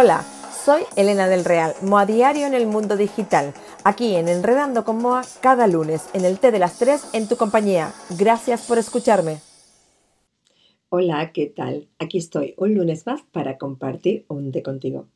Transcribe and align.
Hola, 0.00 0.24
soy 0.64 0.82
Elena 0.94 1.26
del 1.26 1.44
Real, 1.44 1.74
Moa 1.82 2.06
Diario 2.06 2.46
en 2.46 2.54
el 2.54 2.68
mundo 2.68 2.96
digital, 2.96 3.52
aquí 3.82 4.14
en 4.14 4.28
Enredando 4.28 4.84
con 4.84 4.98
Moa 4.98 5.22
cada 5.42 5.66
lunes 5.66 6.08
en 6.14 6.24
el 6.24 6.38
T 6.38 6.52
de 6.52 6.60
las 6.60 6.78
3 6.78 7.14
en 7.14 7.26
tu 7.26 7.34
compañía. 7.34 7.92
Gracias 8.16 8.64
por 8.68 8.78
escucharme. 8.78 9.40
Hola, 10.88 11.32
¿qué 11.32 11.46
tal? 11.46 11.88
Aquí 11.98 12.16
estoy 12.16 12.54
un 12.58 12.74
lunes 12.74 13.08
más 13.08 13.22
para 13.32 13.58
compartir 13.58 14.24
un 14.28 14.52
té 14.52 14.62
contigo. 14.62 15.08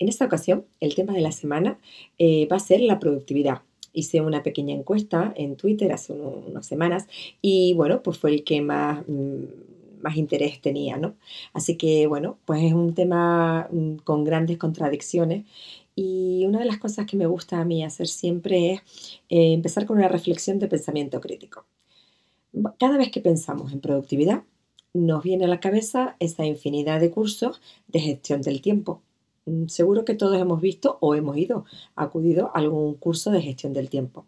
En 0.00 0.08
esta 0.08 0.24
ocasión, 0.24 0.66
el 0.80 0.96
tema 0.96 1.12
de 1.12 1.20
la 1.20 1.30
semana 1.30 1.78
eh, 2.18 2.48
va 2.50 2.56
a 2.56 2.58
ser 2.58 2.80
la 2.80 2.98
productividad. 2.98 3.62
Hice 3.92 4.22
una 4.22 4.42
pequeña 4.42 4.74
encuesta 4.74 5.32
en 5.36 5.54
Twitter 5.54 5.92
hace 5.92 6.14
unas 6.14 6.66
semanas 6.66 7.06
y 7.40 7.74
bueno, 7.74 8.02
pues 8.02 8.18
fue 8.18 8.30
el 8.30 8.42
que 8.42 8.60
más... 8.60 9.04
Mm, 9.06 9.75
más 10.02 10.16
interés 10.16 10.60
tenía, 10.60 10.96
¿no? 10.96 11.16
Así 11.52 11.76
que, 11.76 12.06
bueno, 12.06 12.38
pues 12.44 12.62
es 12.64 12.72
un 12.72 12.94
tema 12.94 13.68
mm, 13.70 13.96
con 14.04 14.24
grandes 14.24 14.58
contradicciones 14.58 15.44
y 15.94 16.44
una 16.46 16.58
de 16.60 16.66
las 16.66 16.78
cosas 16.78 17.06
que 17.06 17.16
me 17.16 17.26
gusta 17.26 17.60
a 17.60 17.64
mí 17.64 17.82
hacer 17.84 18.06
siempre 18.06 18.72
es 18.72 18.80
eh, 19.30 19.52
empezar 19.54 19.86
con 19.86 19.98
una 19.98 20.08
reflexión 20.08 20.58
de 20.58 20.68
pensamiento 20.68 21.20
crítico. 21.20 21.66
Cada 22.78 22.98
vez 22.98 23.10
que 23.10 23.20
pensamos 23.20 23.72
en 23.72 23.80
productividad, 23.80 24.44
nos 24.94 25.22
viene 25.22 25.44
a 25.44 25.48
la 25.48 25.60
cabeza 25.60 26.16
esa 26.20 26.44
infinidad 26.44 27.00
de 27.00 27.10
cursos 27.10 27.60
de 27.88 28.00
gestión 28.00 28.42
del 28.42 28.60
tiempo. 28.62 29.02
Mm, 29.46 29.66
seguro 29.68 30.04
que 30.04 30.14
todos 30.14 30.38
hemos 30.38 30.60
visto 30.60 30.98
o 31.00 31.14
hemos 31.14 31.36
ido, 31.36 31.64
acudido 31.94 32.48
a 32.48 32.58
algún 32.60 32.94
curso 32.94 33.30
de 33.30 33.42
gestión 33.42 33.72
del 33.72 33.90
tiempo. 33.90 34.26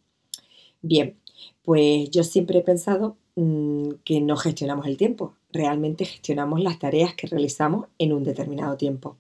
Bien, 0.83 1.17
pues 1.63 2.11
yo 2.11 2.25
siempre 2.25 2.59
he 2.61 2.63
pensado 2.63 3.17
mm, 3.37 3.91
que 4.05 4.21
no 4.21 4.37
gestionamos 4.37 4.87
el 4.87 4.97
tiempo, 4.97 5.35
realmente 5.53 6.05
gestionamos 6.05 6.61
las 6.61 6.79
tareas 6.79 7.15
que 7.15 7.27
realizamos 7.27 7.87
en 7.99 8.13
un 8.13 8.25
determinado 8.25 8.77
tiempo. 8.77 9.17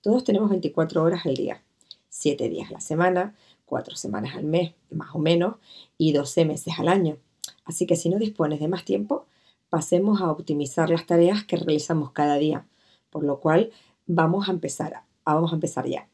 Todos 0.00 0.24
tenemos 0.24 0.50
24 0.50 1.02
horas 1.02 1.26
al 1.26 1.34
día, 1.34 1.62
7 2.08 2.48
días 2.48 2.70
a 2.70 2.74
la 2.74 2.80
semana, 2.80 3.34
4 3.66 3.96
semanas 3.96 4.34
al 4.34 4.44
mes, 4.44 4.74
más 4.90 5.14
o 5.14 5.18
menos, 5.18 5.56
y 5.98 6.12
12 6.12 6.44
meses 6.44 6.74
al 6.78 6.88
año. 6.88 7.18
Así 7.64 7.86
que 7.86 7.96
si 7.96 8.08
no 8.08 8.18
dispones 8.18 8.60
de 8.60 8.68
más 8.68 8.84
tiempo, 8.84 9.26
pasemos 9.68 10.20
a 10.20 10.30
optimizar 10.30 10.90
las 10.90 11.06
tareas 11.06 11.44
que 11.44 11.56
realizamos 11.56 12.10
cada 12.12 12.36
día, 12.36 12.66
por 13.10 13.24
lo 13.24 13.40
cual 13.40 13.70
vamos 14.06 14.48
a 14.48 14.52
empezar, 14.52 15.02
vamos 15.24 15.52
a 15.52 15.54
empezar 15.54 15.86
ya. 15.86 16.08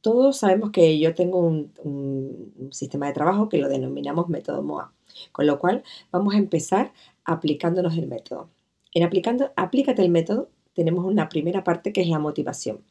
Todos 0.00 0.38
sabemos 0.38 0.70
que 0.70 0.98
yo 0.98 1.14
tengo 1.14 1.38
un, 1.38 1.72
un 1.84 2.72
sistema 2.72 3.06
de 3.06 3.12
trabajo 3.12 3.48
que 3.48 3.58
lo 3.58 3.68
denominamos 3.68 4.28
método 4.28 4.62
MOA, 4.62 4.92
con 5.30 5.46
lo 5.46 5.58
cual 5.58 5.84
vamos 6.10 6.34
a 6.34 6.38
empezar 6.38 6.92
aplicándonos 7.24 7.96
el 7.96 8.06
método. 8.06 8.48
En 8.94 9.04
aplicando, 9.04 9.52
aplícate 9.56 10.02
el 10.02 10.10
método, 10.10 10.50
tenemos 10.74 11.04
una 11.04 11.28
primera 11.28 11.64
parte 11.64 11.92
que 11.92 12.02
es 12.02 12.08
la 12.08 12.18
motivación, 12.18 12.82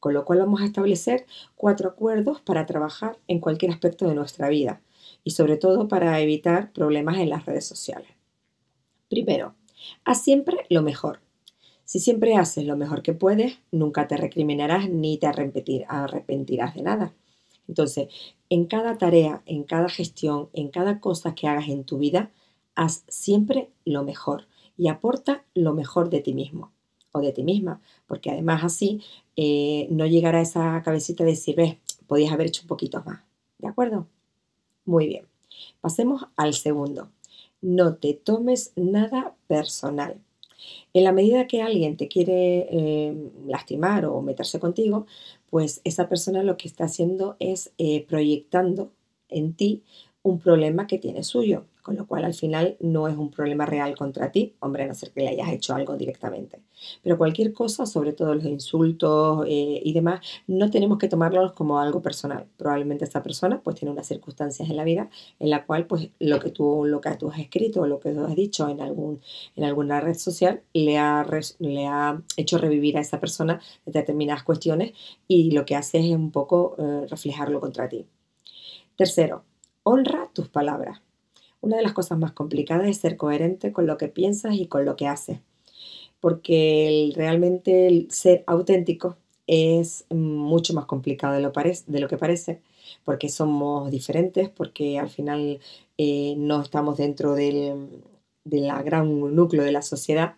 con 0.00 0.14
lo 0.14 0.24
cual 0.24 0.40
vamos 0.40 0.60
a 0.60 0.64
establecer 0.64 1.26
cuatro 1.54 1.90
acuerdos 1.90 2.40
para 2.40 2.66
trabajar 2.66 3.18
en 3.28 3.40
cualquier 3.40 3.70
aspecto 3.72 4.08
de 4.08 4.14
nuestra 4.14 4.48
vida 4.48 4.80
y 5.24 5.30
sobre 5.30 5.56
todo 5.56 5.88
para 5.88 6.20
evitar 6.20 6.72
problemas 6.72 7.18
en 7.18 7.30
las 7.30 7.46
redes 7.46 7.64
sociales. 7.64 8.08
Primero, 9.08 9.54
haz 10.04 10.22
siempre 10.22 10.56
lo 10.70 10.82
mejor. 10.82 11.20
Si 11.84 11.98
siempre 11.98 12.36
haces 12.36 12.64
lo 12.64 12.76
mejor 12.76 13.02
que 13.02 13.12
puedes, 13.12 13.58
nunca 13.70 14.08
te 14.08 14.16
recriminarás 14.16 14.88
ni 14.88 15.18
te 15.18 15.26
arrepentirás 15.26 16.74
de 16.74 16.82
nada. 16.82 17.14
Entonces, 17.68 18.08
en 18.48 18.66
cada 18.66 18.98
tarea, 18.98 19.42
en 19.46 19.64
cada 19.64 19.88
gestión, 19.88 20.48
en 20.52 20.68
cada 20.68 21.00
cosa 21.00 21.34
que 21.34 21.48
hagas 21.48 21.68
en 21.68 21.84
tu 21.84 21.98
vida, 21.98 22.30
haz 22.74 23.04
siempre 23.08 23.70
lo 23.84 24.04
mejor 24.04 24.46
y 24.76 24.88
aporta 24.88 25.44
lo 25.54 25.74
mejor 25.74 26.10
de 26.10 26.20
ti 26.20 26.34
mismo 26.34 26.72
o 27.12 27.20
de 27.20 27.32
ti 27.32 27.42
misma, 27.42 27.80
porque 28.06 28.30
además 28.30 28.64
así 28.64 29.02
eh, 29.36 29.86
no 29.90 30.06
llegará 30.06 30.40
esa 30.40 30.82
cabecita 30.82 31.24
de 31.24 31.30
decir, 31.30 31.56
ves, 31.56 31.76
podías 32.06 32.32
haber 32.32 32.46
hecho 32.46 32.62
un 32.62 32.68
poquito 32.68 33.02
más. 33.04 33.20
¿De 33.58 33.68
acuerdo? 33.68 34.06
Muy 34.84 35.06
bien. 35.06 35.26
Pasemos 35.80 36.24
al 36.36 36.54
segundo. 36.54 37.10
No 37.60 37.96
te 37.96 38.14
tomes 38.14 38.72
nada 38.76 39.34
personal. 39.46 40.16
En 40.94 41.04
la 41.04 41.12
medida 41.12 41.46
que 41.46 41.62
alguien 41.62 41.96
te 41.96 42.08
quiere 42.08 42.66
eh, 42.70 43.30
lastimar 43.46 44.06
o 44.06 44.22
meterse 44.22 44.58
contigo, 44.58 45.06
pues 45.50 45.80
esa 45.84 46.08
persona 46.08 46.42
lo 46.42 46.56
que 46.56 46.68
está 46.68 46.84
haciendo 46.84 47.36
es 47.38 47.72
eh, 47.78 48.04
proyectando 48.06 48.90
en 49.28 49.54
ti 49.54 49.82
un 50.22 50.38
problema 50.38 50.86
que 50.86 50.98
tiene 50.98 51.24
suyo 51.24 51.66
con 51.82 51.96
lo 51.96 52.06
cual 52.06 52.24
al 52.24 52.34
final 52.34 52.76
no 52.80 53.08
es 53.08 53.16
un 53.16 53.30
problema 53.30 53.66
real 53.66 53.96
contra 53.96 54.30
ti, 54.30 54.54
hombre, 54.60 54.84
a 54.84 54.86
no 54.86 54.94
ser 54.94 55.10
que 55.10 55.20
le 55.20 55.28
hayas 55.28 55.50
hecho 55.50 55.74
algo 55.74 55.96
directamente. 55.96 56.60
Pero 57.02 57.18
cualquier 57.18 57.52
cosa, 57.52 57.86
sobre 57.86 58.12
todo 58.12 58.34
los 58.34 58.44
insultos 58.44 59.44
eh, 59.48 59.80
y 59.84 59.92
demás, 59.92 60.20
no 60.46 60.70
tenemos 60.70 60.98
que 60.98 61.08
tomarlos 61.08 61.52
como 61.52 61.78
algo 61.78 62.02
personal. 62.02 62.46
Probablemente 62.56 63.04
esta 63.04 63.22
persona 63.22 63.60
pues 63.62 63.76
tiene 63.76 63.92
unas 63.92 64.06
circunstancias 64.06 64.68
en 64.70 64.76
la 64.76 64.84
vida 64.84 65.10
en 65.38 65.50
la 65.50 65.66
cual 65.66 65.86
pues 65.86 66.10
lo 66.18 66.38
que 66.40 66.50
tú, 66.50 66.84
lo 66.84 67.00
que 67.00 67.10
tú 67.16 67.30
has 67.30 67.38
escrito 67.38 67.82
o 67.82 67.86
lo 67.86 68.00
que 68.00 68.12
tú 68.12 68.24
has 68.24 68.34
dicho 68.34 68.68
en, 68.68 68.80
algún, 68.80 69.20
en 69.56 69.64
alguna 69.64 70.00
red 70.00 70.14
social 70.14 70.62
le 70.72 70.98
ha, 70.98 71.26
le 71.58 71.86
ha 71.86 72.22
hecho 72.36 72.58
revivir 72.58 72.96
a 72.96 73.00
esa 73.00 73.20
persona 73.20 73.60
determinadas 73.86 74.44
cuestiones 74.44 74.92
y 75.26 75.50
lo 75.50 75.64
que 75.64 75.76
hace 75.76 75.98
es 75.98 76.14
un 76.14 76.30
poco 76.30 76.76
eh, 76.78 77.06
reflejarlo 77.08 77.60
contra 77.60 77.88
ti. 77.88 78.06
Tercero, 78.96 79.44
honra 79.82 80.30
tus 80.32 80.48
palabras. 80.48 81.00
Una 81.62 81.76
de 81.78 81.82
las 81.84 81.92
cosas 81.94 82.18
más 82.18 82.32
complicadas 82.32 82.88
es 82.88 82.98
ser 82.98 83.16
coherente 83.16 83.72
con 83.72 83.86
lo 83.86 83.96
que 83.96 84.08
piensas 84.08 84.56
y 84.56 84.66
con 84.66 84.84
lo 84.84 84.96
que 84.96 85.06
haces, 85.06 85.38
porque 86.20 87.12
realmente 87.16 88.06
ser 88.10 88.44
auténtico 88.46 89.16
es 89.46 90.04
mucho 90.10 90.74
más 90.74 90.86
complicado 90.86 91.34
de 91.34 91.40
lo, 91.40 91.52
de 91.52 92.00
lo 92.00 92.08
que 92.08 92.18
parece, 92.18 92.60
porque 93.04 93.28
somos 93.28 93.90
diferentes, 93.90 94.48
porque 94.50 94.98
al 94.98 95.10
final 95.10 95.60
eh, 95.98 96.34
no 96.36 96.62
estamos 96.62 96.98
dentro 96.98 97.34
del, 97.34 97.88
gran 98.44 99.34
núcleo 99.34 99.62
de 99.64 99.72
la 99.72 99.82
sociedad. 99.82 100.36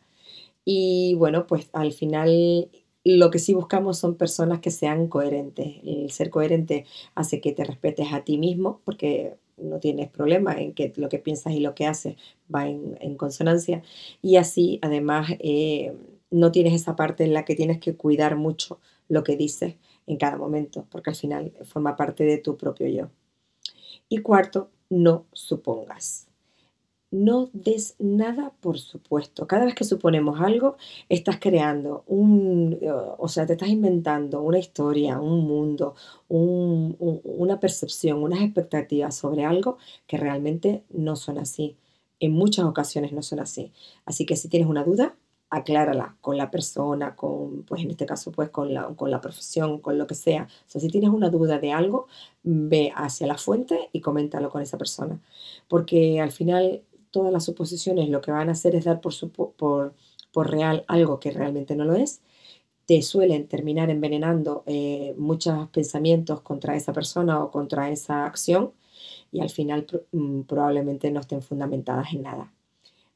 Y 0.64 1.14
bueno, 1.14 1.46
pues 1.46 1.70
al 1.72 1.92
final 1.92 2.70
lo 3.04 3.30
que 3.30 3.38
sí 3.38 3.54
buscamos 3.54 3.98
son 3.98 4.16
personas 4.16 4.60
que 4.60 4.70
sean 4.70 5.08
coherentes. 5.08 5.76
El 5.84 6.10
ser 6.10 6.30
coherente 6.30 6.86
hace 7.14 7.40
que 7.40 7.52
te 7.52 7.64
respetes 7.64 8.12
a 8.12 8.24
ti 8.24 8.38
mismo, 8.38 8.80
porque 8.84 9.36
no 9.56 9.80
tienes 9.80 10.08
problema 10.08 10.54
en 10.60 10.74
que 10.74 10.92
lo 10.96 11.08
que 11.08 11.18
piensas 11.18 11.52
y 11.52 11.60
lo 11.60 11.74
que 11.74 11.86
haces 11.86 12.16
va 12.52 12.68
en, 12.68 13.16
consonancia. 13.16 13.82
Y 14.22 14.36
así, 14.36 14.78
además, 14.82 15.30
eh, 15.40 15.94
no 16.30 16.52
tienes 16.52 16.74
esa 16.74 16.96
parte 16.96 17.24
en 17.24 17.34
la 17.34 17.44
que 17.44 17.54
tienes 17.54 17.78
que 17.78 17.96
cuidar 17.96 18.36
mucho 18.36 18.80
lo 19.08 19.22
que 19.22 19.36
dices 19.36 19.76
en 20.06 20.16
cada 20.16 20.36
momento, 20.36 20.86
porque 20.90 21.10
al 21.10 21.16
final 21.16 21.52
forma 21.64 21.96
parte 21.96 22.24
de 22.24 22.38
tu 22.38 22.56
propio 22.56 22.88
yo. 22.88 23.10
Y 24.08 24.18
cuarto, 24.18 24.70
no 24.90 25.26
supongas. 25.32 26.28
No 27.14 27.48
des 27.52 27.94
nada 28.00 28.52
por 28.60 28.76
supuesto. 28.80 29.46
Cada 29.46 29.66
vez 29.66 29.76
que 29.76 29.84
suponemos 29.84 30.40
algo, 30.40 30.76
estás 31.08 31.38
creando 31.38 32.02
un, 32.08 32.76
o 33.18 33.28
sea, 33.28 33.46
te 33.46 33.52
estás 33.52 33.68
inventando 33.68 34.42
una 34.42 34.58
historia, 34.58 35.20
un 35.20 35.46
mundo, 35.46 35.94
una 36.28 37.60
percepción, 37.60 38.20
unas 38.20 38.40
expectativas 38.42 39.14
sobre 39.14 39.44
algo 39.44 39.78
que 40.08 40.16
realmente 40.16 40.82
no 40.90 41.14
son 41.14 41.38
así. 41.38 41.76
En 42.18 42.32
muchas 42.32 42.64
ocasiones 42.64 43.12
no 43.12 43.22
son 43.22 43.38
así. 43.38 43.72
Así 44.04 44.26
que 44.26 44.34
si 44.34 44.48
tienes 44.48 44.68
una 44.68 44.82
duda, 44.82 45.14
aclárala 45.50 46.16
con 46.20 46.36
la 46.36 46.50
persona, 46.50 47.14
con, 47.14 47.62
pues 47.62 47.82
en 47.82 47.92
este 47.92 48.06
caso, 48.06 48.32
pues 48.32 48.50
con 48.50 48.74
la, 48.74 48.88
con 48.96 49.12
la 49.12 49.20
profesión, 49.20 49.78
con 49.78 49.98
lo 49.98 50.08
que 50.08 50.16
sea. 50.16 50.48
O 50.66 50.68
sea, 50.68 50.80
si 50.80 50.88
tienes 50.88 51.10
una 51.10 51.30
duda 51.30 51.60
de 51.60 51.72
algo, 51.72 52.08
ve 52.42 52.92
hacia 52.96 53.28
la 53.28 53.38
fuente 53.38 53.88
y 53.92 54.00
coméntalo 54.00 54.50
con 54.50 54.62
esa 54.62 54.78
persona. 54.78 55.20
Porque 55.68 56.20
al 56.20 56.32
final 56.32 56.82
todas 57.14 57.32
las 57.32 57.44
suposiciones 57.44 58.08
lo 58.08 58.20
que 58.20 58.32
van 58.32 58.48
a 58.48 58.52
hacer 58.52 58.74
es 58.74 58.86
dar 58.86 59.00
por, 59.00 59.94
real 60.34 60.84
algo 60.88 61.20
que 61.20 61.30
realmente 61.30 61.76
no 61.76 61.84
lo 61.84 61.94
es, 61.94 62.20
te 62.86 63.02
suelen 63.02 63.46
terminar 63.46 63.88
envenenando 63.88 64.64
eh, 64.66 65.14
muchos 65.16 65.68
pensamientos 65.68 66.40
contra 66.40 66.74
esa 66.74 66.92
persona 66.92 67.40
o 67.40 67.52
contra 67.52 67.88
esa 67.88 68.26
acción 68.26 68.72
y 69.30 69.40
al 69.40 69.50
final 69.50 69.86
mm, 70.10 70.40
probablemente 70.40 71.12
no 71.12 71.20
estén 71.20 71.40
fundamentadas 71.40 72.12
en 72.12 72.22
nada. 72.22 72.52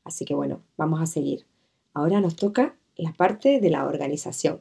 Así 0.05 0.25
que 0.25 0.34
bueno, 0.34 0.62
vamos 0.76 1.02
a 1.02 1.06
seguir. 1.06 1.44
Ahora 1.93 2.20
nos 2.20 2.37
toca 2.37 2.76
la 2.96 3.12
parte 3.12 3.58
de 3.61 3.70
la 3.70 3.84
organización. 3.84 4.61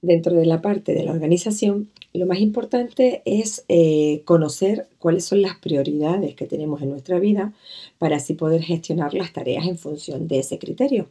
Dentro 0.00 0.32
de 0.34 0.46
la 0.46 0.62
parte 0.62 0.94
de 0.94 1.04
la 1.04 1.12
organización 1.12 1.90
lo 2.12 2.26
más 2.26 2.38
importante 2.38 3.22
es 3.24 3.64
eh, 3.68 4.22
conocer 4.24 4.88
cuáles 4.98 5.24
son 5.24 5.42
las 5.42 5.56
prioridades 5.58 6.34
que 6.34 6.46
tenemos 6.46 6.82
en 6.82 6.90
nuestra 6.90 7.18
vida 7.18 7.52
para 7.98 8.16
así 8.16 8.34
poder 8.34 8.62
gestionar 8.62 9.14
las 9.14 9.32
tareas 9.32 9.66
en 9.66 9.78
función 9.78 10.28
de 10.28 10.40
ese 10.40 10.58
criterio. 10.58 11.08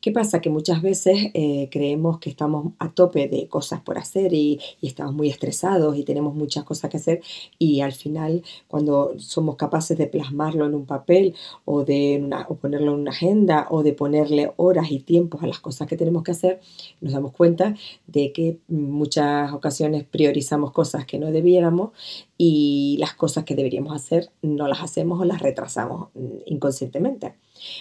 ¿Qué 0.00 0.12
pasa? 0.12 0.40
Que 0.40 0.50
muchas 0.50 0.82
veces 0.82 1.30
eh, 1.34 1.68
creemos 1.70 2.18
que 2.18 2.30
estamos 2.30 2.72
a 2.78 2.92
tope 2.92 3.28
de 3.28 3.48
cosas 3.48 3.80
por 3.80 3.98
hacer 3.98 4.32
y, 4.32 4.60
estamos 4.82 5.14
muy 5.14 5.28
estresados 5.28 5.96
y 5.96 6.04
tenemos 6.04 6.34
muchas 6.34 6.64
cosas 6.64 6.90
que 6.90 6.96
hacer 6.98 7.20
y 7.58 7.80
al 7.80 7.92
final 7.92 8.42
cuando 8.68 9.14
somos 9.18 9.56
capaces 9.56 9.98
de 9.98 10.06
plasmarlo 10.06 10.64
en 10.64 10.74
un 10.74 10.86
papel 10.86 11.34
o 11.64 11.84
de 11.84 12.24
ponerlo 12.60 12.94
en 12.94 13.00
una 13.00 13.10
agenda 13.10 13.66
o 13.70 13.82
de 13.82 13.92
ponerle 13.92 14.52
horas 14.56 14.90
y 14.92 15.00
tiempos 15.00 15.42
a 15.42 15.46
las 15.48 15.58
cosas 15.58 15.88
que 15.88 15.96
tenemos 15.96 16.22
que 16.22 16.30
hacer, 16.30 16.60
nos 17.00 17.12
damos 17.12 17.32
cuenta 17.32 17.74
de 18.06 18.32
que 18.32 18.58
muchas 18.68 19.52
ocasiones 19.52 20.04
priorizamos 20.04 20.72
cosas 20.72 21.04
que 21.04 21.18
no 21.18 21.32
debiéramos 21.32 21.90
y 22.38 22.96
las 23.00 23.14
cosas 23.14 23.44
que 23.44 23.56
deberíamos 23.56 23.94
hacer 23.94 24.30
no 24.42 24.68
las 24.68 24.82
hacemos 24.82 25.20
o 25.20 25.24
las 25.24 25.40
retrasamos 25.40 26.08
mm, 26.14 26.36
inconscientemente. 26.46 27.34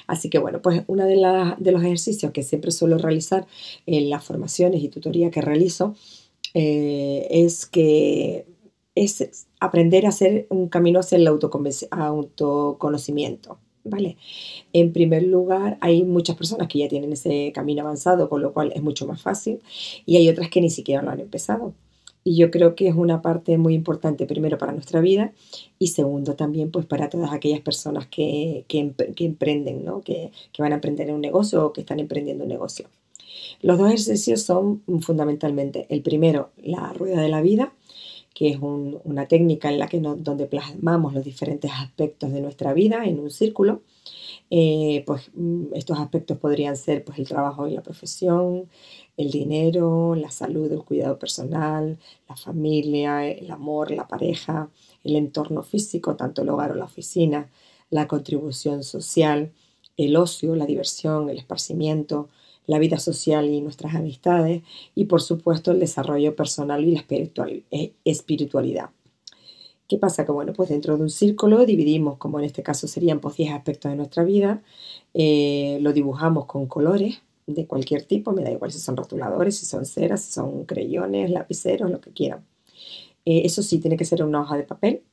Así 0.08 0.30
que 0.30 0.40
bueno, 0.40 0.62
pues 0.62 0.84
uno 0.88 1.06
de, 1.06 1.16
de 1.58 1.72
los 1.72 1.84
ejercicios 1.84 2.32
que 2.32 2.44
siempre 2.44 2.72
suelo 2.72 2.98
realizar 2.98 3.46
en 3.86 4.10
las 4.10 4.24
formaciones 4.24 4.82
y 4.84 4.90
tutoría 4.90 5.32
que 5.32 5.42
realizo 5.42 5.96
eh, 6.54 7.28
es 7.30 7.66
que 7.66 8.46
es 8.96 9.48
aprender 9.60 10.06
a 10.06 10.10
hacer 10.10 10.48
un 10.50 10.70
camino 10.70 11.00
hacia 11.02 11.18
el 11.18 11.28
autoconocimiento. 11.28 13.60
¿Vale? 13.88 14.18
En 14.74 14.94
primer 14.94 15.22
lugar, 15.22 15.78
hay 15.80 16.04
muchas 16.04 16.36
personas 16.36 16.68
que 16.68 16.80
ya 16.80 16.88
tienen 16.88 17.14
ese 17.14 17.52
camino 17.54 17.84
avanzado, 17.84 18.30
con 18.30 18.42
lo 18.42 18.52
cual 18.52 18.72
es 18.74 18.82
mucho 18.82 19.06
más 19.06 19.22
fácil, 19.22 19.62
y 20.08 20.18
hay 20.18 20.28
otras 20.28 20.50
que 20.50 20.60
ni 20.60 20.72
siquiera 20.72 21.04
lo 21.04 21.12
han 21.12 21.20
empezado. 21.20 21.76
Y 22.28 22.38
yo 22.38 22.50
creo 22.50 22.74
que 22.74 22.88
es 22.88 22.96
una 22.96 23.22
parte 23.22 23.60
muy 23.60 23.76
importante, 23.76 24.26
primero, 24.26 24.58
para 24.58 24.72
nuestra 24.74 25.00
vida 25.00 25.32
y 25.78 25.90
segundo, 25.90 26.36
también 26.36 26.72
pues 26.72 26.88
para 26.88 27.08
todas 27.08 27.32
aquellas 27.32 27.62
personas 27.62 28.08
que, 28.08 28.66
que, 28.68 28.80
emprenden, 29.24 29.86
¿no? 29.86 30.02
que, 30.02 30.32
que, 30.52 30.62
van 30.64 30.72
a 30.72 30.76
emprender 30.76 31.12
un 31.14 31.22
negocio 31.22 31.64
o 31.64 31.72
que 31.72 31.82
están 31.82 32.00
emprendiendo 32.00 32.44
un 32.44 32.50
negocio. 32.50 32.90
Los 33.62 33.78
dos 33.78 33.90
ejercicios 33.90 34.42
son 34.42 34.82
fundamentalmente, 35.02 35.86
el 35.90 36.02
primero, 36.02 36.50
la 36.58 36.92
rueda 36.94 37.22
de 37.22 37.30
la 37.30 37.42
vida, 37.42 37.74
que 38.34 38.50
es 38.50 38.58
una 38.60 39.28
técnica 39.28 39.72
en 39.72 39.80
la 39.80 39.88
que 39.88 40.00
donde 40.00 40.46
plasmamos 40.46 41.14
los 41.14 41.24
diferentes 41.24 41.72
aspectos 41.72 42.34
de 42.34 42.42
nuestra 42.42 42.74
vida 42.74 43.06
en 43.06 43.20
un 43.20 43.30
círculo. 43.30 43.82
Eh, 44.52 45.04
pues 45.08 45.32
mm, 45.34 45.74
estos 45.74 46.00
aspectos 46.00 46.38
podrían 46.38 46.76
ser 46.76 47.04
pues, 47.04 47.18
el 47.18 47.28
trabajo 47.28 47.68
y 47.68 47.74
la 47.74 47.82
profesión, 47.82 48.70
el 49.18 49.32
dinero, 49.32 50.16
la 50.16 50.32
salud, 50.32 50.72
el 50.72 50.84
cuidado 50.84 51.18
personal, 51.18 51.98
la 52.28 52.36
familia, 52.36 53.28
el 53.28 53.50
amor, 53.52 53.92
la 53.92 54.08
pareja, 54.08 54.70
el 55.04 55.16
entorno 55.16 55.64
físico, 55.64 56.16
tanto 56.16 56.42
el 56.42 56.50
hogar 56.50 56.72
o 56.72 56.76
la 56.76 56.86
oficina, 56.86 57.50
la 57.90 58.08
contribución 58.08 58.84
social, 58.84 59.52
el 59.98 60.16
ocio, 60.18 60.56
la 60.56 60.66
diversión, 60.66 61.30
el 61.30 61.38
esparcimiento, 61.38 62.30
la 62.68 62.80
vida 62.80 62.98
social 63.00 63.50
y 63.50 63.62
nuestras 63.62 63.96
amistades 63.96 64.64
y 64.96 65.06
por 65.06 65.22
supuesto 65.22 65.72
el 65.72 65.80
desarrollo 65.80 66.36
personal 66.36 66.84
y 66.84 66.96
la 66.96 67.06
eh, 67.72 67.94
espiritualidad. 68.04 68.90
¿Qué 69.88 69.98
pasa? 70.00 70.26
Que 70.26 70.32
bueno, 70.32 70.52
pues 70.54 70.70
dentro 70.70 70.98
de 70.98 71.04
un 71.04 71.12
círculo 71.12 71.64
dividimos, 71.66 72.18
como 72.18 72.40
en 72.40 72.46
este 72.46 72.64
caso 72.64 72.88
serían 72.88 73.20
pues 73.20 73.38
10 73.38 73.54
aspectos 73.54 73.92
de 73.92 73.96
nuestra 73.98 74.24
vida, 74.24 74.64
eh, 75.14 75.78
lo 75.82 75.94
dibujamos 75.94 76.46
con 76.46 76.66
colores 76.66 77.22
de 77.48 77.68
cualquier 77.68 78.04
tipo, 78.04 78.32
me 78.32 78.44
da 78.44 78.52
igual 78.52 78.72
si 78.72 78.80
son 78.80 78.98
rotuladores, 78.98 79.58
si 79.58 79.66
son 79.66 79.86
ceras, 79.86 80.24
si 80.24 80.32
son 80.32 80.66
creyones, 80.66 81.30
lapiceros, 81.30 81.92
lo 81.92 82.02
que 82.02 82.12
quieran. 82.12 82.46
Eh, 83.26 83.44
eso 83.46 83.64
sí, 83.64 83.80
tiene 83.80 83.98
que 83.98 84.06
ser 84.06 84.24
una 84.24 84.42
hoja 84.42 84.58
de 84.58 84.64
papel, 84.64 85.04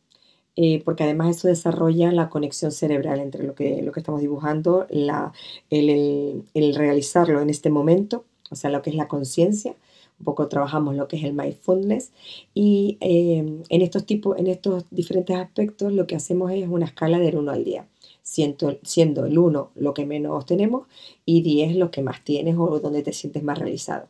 eh, 0.56 0.82
porque 0.84 1.04
además 1.04 1.36
eso 1.36 1.48
desarrolla 1.48 2.12
la 2.12 2.28
conexión 2.30 2.72
cerebral 2.72 3.20
entre 3.20 3.44
lo 3.44 3.54
que, 3.54 3.82
lo 3.82 3.92
que 3.92 4.00
estamos 4.00 4.20
dibujando, 4.20 4.86
la, 4.90 5.32
el, 5.70 6.44
el, 6.54 6.74
realizarlo 6.74 7.40
en 7.40 7.50
este 7.50 7.70
momento, 7.70 8.24
o 8.50 8.56
sea, 8.56 8.70
lo 8.70 8.82
que 8.82 8.90
es 8.90 8.96
la 8.96 9.08
conciencia, 9.08 9.74
un 10.18 10.24
poco 10.24 10.48
trabajamos 10.48 10.94
lo 10.94 11.08
que 11.08 11.16
es 11.16 11.24
el 11.24 11.32
mindfulness 11.32 12.12
y 12.54 12.98
eh, 13.00 13.38
en 13.68 13.82
estos 13.82 14.06
tipos, 14.06 14.38
en 14.38 14.46
estos 14.46 14.84
diferentes 14.90 15.36
aspectos 15.36 15.92
lo 15.92 16.06
que 16.06 16.16
hacemos 16.16 16.52
es 16.52 16.68
una 16.68 16.86
escala 16.86 17.18
del 17.18 17.36
1 17.38 17.50
al 17.50 17.64
10 17.64 17.82
siendo, 18.22 19.26
el 19.26 19.38
1 19.38 19.72
lo 19.74 19.94
que 19.94 20.06
menos 20.06 20.46
tenemos 20.46 20.86
y 21.24 21.42
10 21.42 21.76
lo 21.76 21.90
que 21.90 22.02
más 22.02 22.24
tienes 22.24 22.56
o 22.58 22.80
donde 22.80 23.02
te 23.02 23.12
sientes 23.12 23.42
más 23.42 23.58
realizado. 23.58 24.08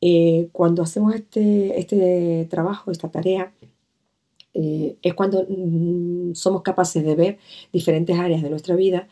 Eh, 0.00 0.48
cuando 0.52 0.82
hacemos 0.82 1.14
este, 1.14 1.78
este, 1.78 2.46
trabajo, 2.50 2.90
esta 2.90 3.10
tarea, 3.10 3.54
eh, 4.54 4.96
es 5.02 5.14
cuando 5.14 5.46
mm, 5.48 6.34
somos 6.34 6.62
capaces 6.62 7.04
de 7.04 7.14
ver 7.14 7.38
diferentes 7.72 8.18
áreas 8.18 8.42
de 8.42 8.50
nuestra 8.50 8.76
vida 8.76 9.08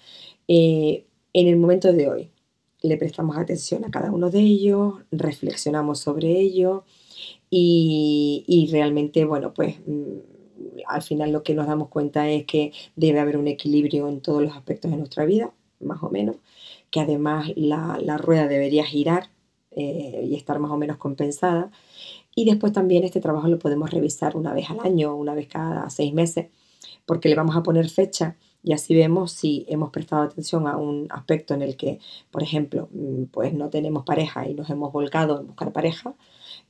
eh, 0.48 1.06
en 1.32 1.48
el 1.48 1.56
momento 1.56 1.92
de 1.92 2.08
hoy. 2.08 2.30
Le 2.82 2.96
prestamos 2.96 3.36
atención 3.36 3.84
a 3.84 3.90
cada 3.90 4.10
uno 4.12 4.30
de 4.30 4.40
ellos, 4.40 4.94
reflexionamos 5.10 6.00
sobre 6.00 6.40
ello 6.40 6.84
y, 7.50 8.44
y 8.46 8.68
realmente, 8.72 9.24
bueno, 9.24 9.54
pues 9.54 9.76
mm, 9.86 10.31
al 10.86 11.02
final 11.02 11.32
lo 11.32 11.42
que 11.42 11.54
nos 11.54 11.66
damos 11.66 11.88
cuenta 11.88 12.28
es 12.28 12.44
que 12.44 12.72
debe 12.96 13.20
haber 13.20 13.36
un 13.36 13.48
equilibrio 13.48 14.08
en 14.08 14.20
todos 14.20 14.42
los 14.42 14.56
aspectos 14.56 14.90
de 14.90 14.96
nuestra 14.96 15.24
vida, 15.24 15.52
más 15.80 16.02
o 16.02 16.10
menos, 16.10 16.36
que 16.90 17.00
además 17.00 17.50
la, 17.56 18.18
rueda 18.18 18.48
debería 18.48 18.84
girar 18.84 19.30
eh, 19.70 20.26
y 20.28 20.34
estar 20.34 20.58
más 20.58 20.70
o 20.70 20.76
menos 20.76 20.98
compensada. 20.98 21.70
Y 22.34 22.44
después 22.44 22.72
también 22.72 23.04
este 23.04 23.20
trabajo 23.20 23.48
lo 23.48 23.58
podemos 23.58 23.90
revisar 23.90 24.36
una 24.36 24.54
vez 24.54 24.70
al 24.70 24.80
año, 24.80 25.14
una 25.14 25.34
vez 25.34 25.48
cada 25.48 25.90
seis 25.90 26.14
meses, 26.14 26.48
porque 27.06 27.28
le 27.28 27.34
vamos 27.34 27.56
a 27.56 27.62
poner 27.62 27.88
fecha 27.88 28.36
y 28.62 28.72
así 28.72 28.94
vemos 28.94 29.32
si 29.32 29.64
hemos 29.68 29.90
prestado 29.90 30.22
atención 30.22 30.66
a 30.68 30.76
un 30.76 31.08
aspecto 31.10 31.54
en 31.54 31.62
el 31.62 31.76
que, 31.76 31.98
por 32.30 32.42
ejemplo, 32.42 32.88
mm, 32.92 33.24
pues 33.24 33.52
no 33.54 33.70
tenemos 33.70 34.04
pareja 34.04 34.48
y 34.48 34.54
nos 34.54 34.70
hemos 34.70 34.92
volcado 34.92 35.40
en 35.40 35.48
buscar 35.48 35.72
pareja 35.72 36.14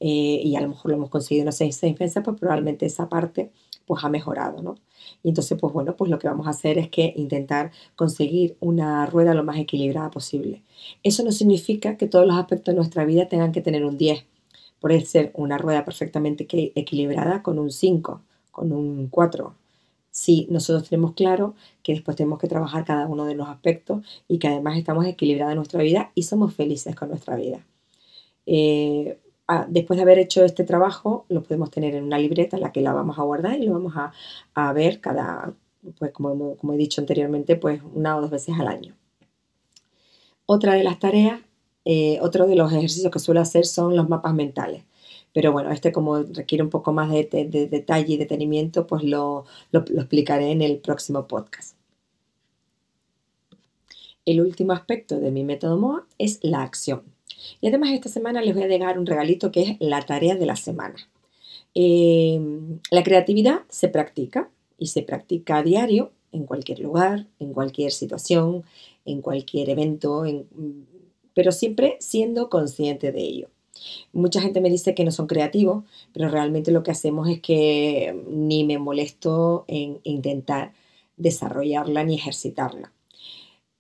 eh, 0.00 0.40
y 0.42 0.56
a 0.56 0.60
lo 0.62 0.68
mejor 0.68 0.90
lo 0.90 0.96
hemos 0.96 1.10
conseguido 1.10 1.42
en 1.42 1.46
unos 1.48 1.56
seis, 1.56 1.76
seis 1.76 1.98
meses, 2.00 2.22
pues 2.24 2.38
probablemente 2.38 2.86
esa 2.86 3.08
parte 3.08 3.52
pues 3.86 4.04
ha 4.04 4.08
mejorado, 4.08 4.62
¿no? 4.62 4.76
Y 5.22 5.28
entonces, 5.30 5.58
pues 5.60 5.72
bueno, 5.72 5.96
pues 5.96 6.10
lo 6.10 6.18
que 6.18 6.28
vamos 6.28 6.46
a 6.46 6.50
hacer 6.50 6.78
es 6.78 6.88
que 6.88 7.12
intentar 7.16 7.72
conseguir 7.96 8.56
una 8.60 9.06
rueda 9.06 9.34
lo 9.34 9.44
más 9.44 9.58
equilibrada 9.58 10.10
posible. 10.10 10.62
Eso 11.02 11.24
no 11.24 11.32
significa 11.32 11.96
que 11.96 12.06
todos 12.08 12.26
los 12.26 12.36
aspectos 12.36 12.72
de 12.72 12.76
nuestra 12.76 13.04
vida 13.04 13.28
tengan 13.28 13.52
que 13.52 13.60
tener 13.60 13.84
un 13.84 13.98
10. 13.98 14.24
Puede 14.80 15.04
ser 15.04 15.32
una 15.34 15.58
rueda 15.58 15.84
perfectamente 15.84 16.46
equilibrada 16.74 17.42
con 17.42 17.58
un 17.58 17.70
5, 17.70 18.22
con 18.50 18.72
un 18.72 19.08
4. 19.08 19.54
Si 20.10 20.46
nosotros 20.50 20.88
tenemos 20.88 21.14
claro 21.14 21.54
que 21.82 21.92
después 21.94 22.16
tenemos 22.16 22.38
que 22.38 22.48
trabajar 22.48 22.84
cada 22.84 23.06
uno 23.06 23.24
de 23.24 23.34
los 23.34 23.48
aspectos 23.48 24.04
y 24.28 24.38
que 24.38 24.48
además 24.48 24.76
estamos 24.76 25.06
equilibrados 25.06 25.52
en 25.52 25.56
nuestra 25.56 25.82
vida 25.82 26.12
y 26.14 26.24
somos 26.24 26.54
felices 26.54 26.94
con 26.94 27.08
nuestra 27.08 27.36
vida. 27.36 27.64
Eh, 28.46 29.18
después 29.68 29.96
de 29.96 30.02
haber 30.02 30.18
hecho 30.18 30.44
este 30.44 30.64
trabajo, 30.64 31.26
lo 31.28 31.42
podemos 31.42 31.70
tener 31.70 31.94
en 31.94 32.04
una 32.04 32.18
libreta 32.18 32.56
en 32.56 32.62
la 32.62 32.72
que 32.72 32.80
la 32.80 32.92
vamos 32.92 33.18
a 33.18 33.22
guardar 33.22 33.58
y 33.58 33.66
lo 33.66 33.72
vamos 33.72 33.94
a, 34.54 34.72
ver 34.72 35.00
cada, 35.00 35.54
pues 35.98 36.12
como, 36.12 36.56
como, 36.56 36.72
he 36.72 36.76
dicho 36.76 37.00
anteriormente, 37.00 37.56
pues 37.56 37.82
una 37.94 38.16
o 38.16 38.20
dos 38.20 38.30
veces 38.30 38.54
al 38.58 38.68
año. 38.68 38.94
Otra 40.46 40.74
de 40.74 40.84
las 40.84 40.98
tareas, 40.98 41.40
eh, 41.84 42.18
otro 42.20 42.46
de 42.46 42.56
los 42.56 42.72
ejercicios 42.72 43.12
que 43.12 43.18
suelo 43.18 43.40
hacer 43.40 43.66
son 43.66 43.96
los 43.96 44.08
mapas 44.08 44.34
mentales. 44.34 44.84
Pero 45.32 45.52
bueno, 45.52 45.70
este 45.70 45.92
como 45.92 46.18
requiere 46.22 46.62
un 46.62 46.70
poco 46.70 46.92
más 46.92 47.10
de, 47.10 47.24
detalle 47.70 48.14
y 48.14 48.16
detenimiento, 48.18 48.86
pues 48.86 49.02
lo, 49.02 49.44
lo 49.70 49.80
explicaré 49.80 50.50
en 50.50 50.62
el 50.62 50.78
próximo 50.78 51.26
podcast. 51.26 51.76
El 54.24 54.40
último 54.40 54.72
aspecto 54.72 55.18
de 55.18 55.30
mi 55.32 55.42
método 55.42 55.78
MOA 55.78 56.06
es 56.18 56.38
la 56.42 56.62
acción. 56.62 57.02
Y 57.60 57.68
además 57.68 57.90
esta 57.92 58.08
semana 58.08 58.42
les 58.42 58.54
voy 58.54 58.64
a 58.64 58.68
dejar 58.68 58.98
un 58.98 59.06
regalito 59.06 59.50
que 59.50 59.62
es 59.62 59.76
la 59.80 60.02
tarea 60.02 60.34
de 60.34 60.46
la 60.46 60.56
semana. 60.56 60.96
Em, 61.74 62.80
la 62.90 63.02
creatividad 63.02 63.62
se 63.68 63.88
practica 63.88 64.50
y 64.78 64.88
se 64.88 65.02
practica 65.02 65.58
a 65.58 65.62
diario 65.62 66.12
en 66.32 66.44
cualquier 66.44 66.80
lugar, 66.80 67.26
en 67.38 67.52
cualquier 67.52 67.92
situación, 67.92 68.64
en 69.04 69.20
cualquier 69.20 69.70
evento, 69.70 70.24
pero 71.34 71.52
siempre 71.52 71.96
siendo 72.00 72.48
consciente 72.48 73.12
de 73.12 73.20
ello. 73.20 73.48
Mucha 74.12 74.40
gente 74.40 74.60
me 74.60 74.70
dice 74.70 74.94
que 74.94 75.04
no 75.04 75.10
son 75.10 75.26
creativos, 75.26 75.84
pero 76.12 76.28
realmente 76.28 76.70
lo 76.72 76.82
que 76.82 76.90
hacemos 76.90 77.28
es 77.28 77.40
que 77.40 78.14
ni 78.28 78.64
me 78.64 78.78
molesto 78.78 79.64
en 79.66 80.00
intentar 80.04 80.72
desarrollarla 81.16 82.04
ni 82.04 82.14
ejercitarla. 82.14 82.92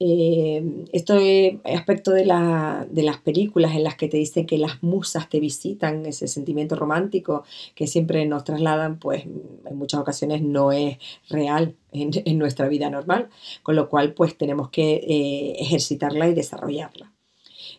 Eh, 0.04 0.84
este 0.92 1.60
aspecto 1.62 2.10
de, 2.10 2.24
las 2.24 3.18
películas 3.22 3.76
en 3.76 3.84
las 3.84 3.94
que 3.94 4.08
te 4.08 4.16
dicen 4.16 4.46
que 4.46 4.58
las 4.58 4.82
musas 4.82 5.28
te 5.28 5.38
visitan, 5.38 6.04
ese 6.06 6.26
sentimiento 6.26 6.74
romántico 6.74 7.44
que 7.76 7.86
siempre 7.86 8.26
nos 8.26 8.42
trasladan, 8.42 8.98
pues 8.98 9.22
en 9.22 9.76
muchas 9.76 10.00
ocasiones 10.00 10.42
no 10.42 10.72
es 10.72 10.98
real 11.28 11.76
en, 11.92 12.36
nuestra 12.36 12.66
vida 12.66 12.90
normal, 12.90 13.28
con 13.62 13.76
lo 13.76 13.88
cual 13.88 14.12
pues 14.12 14.36
tenemos 14.36 14.70
que 14.70 14.94
eh, 14.94 15.54
ejercitarla 15.60 16.26
y 16.26 16.34
desarrollarla. 16.34 17.12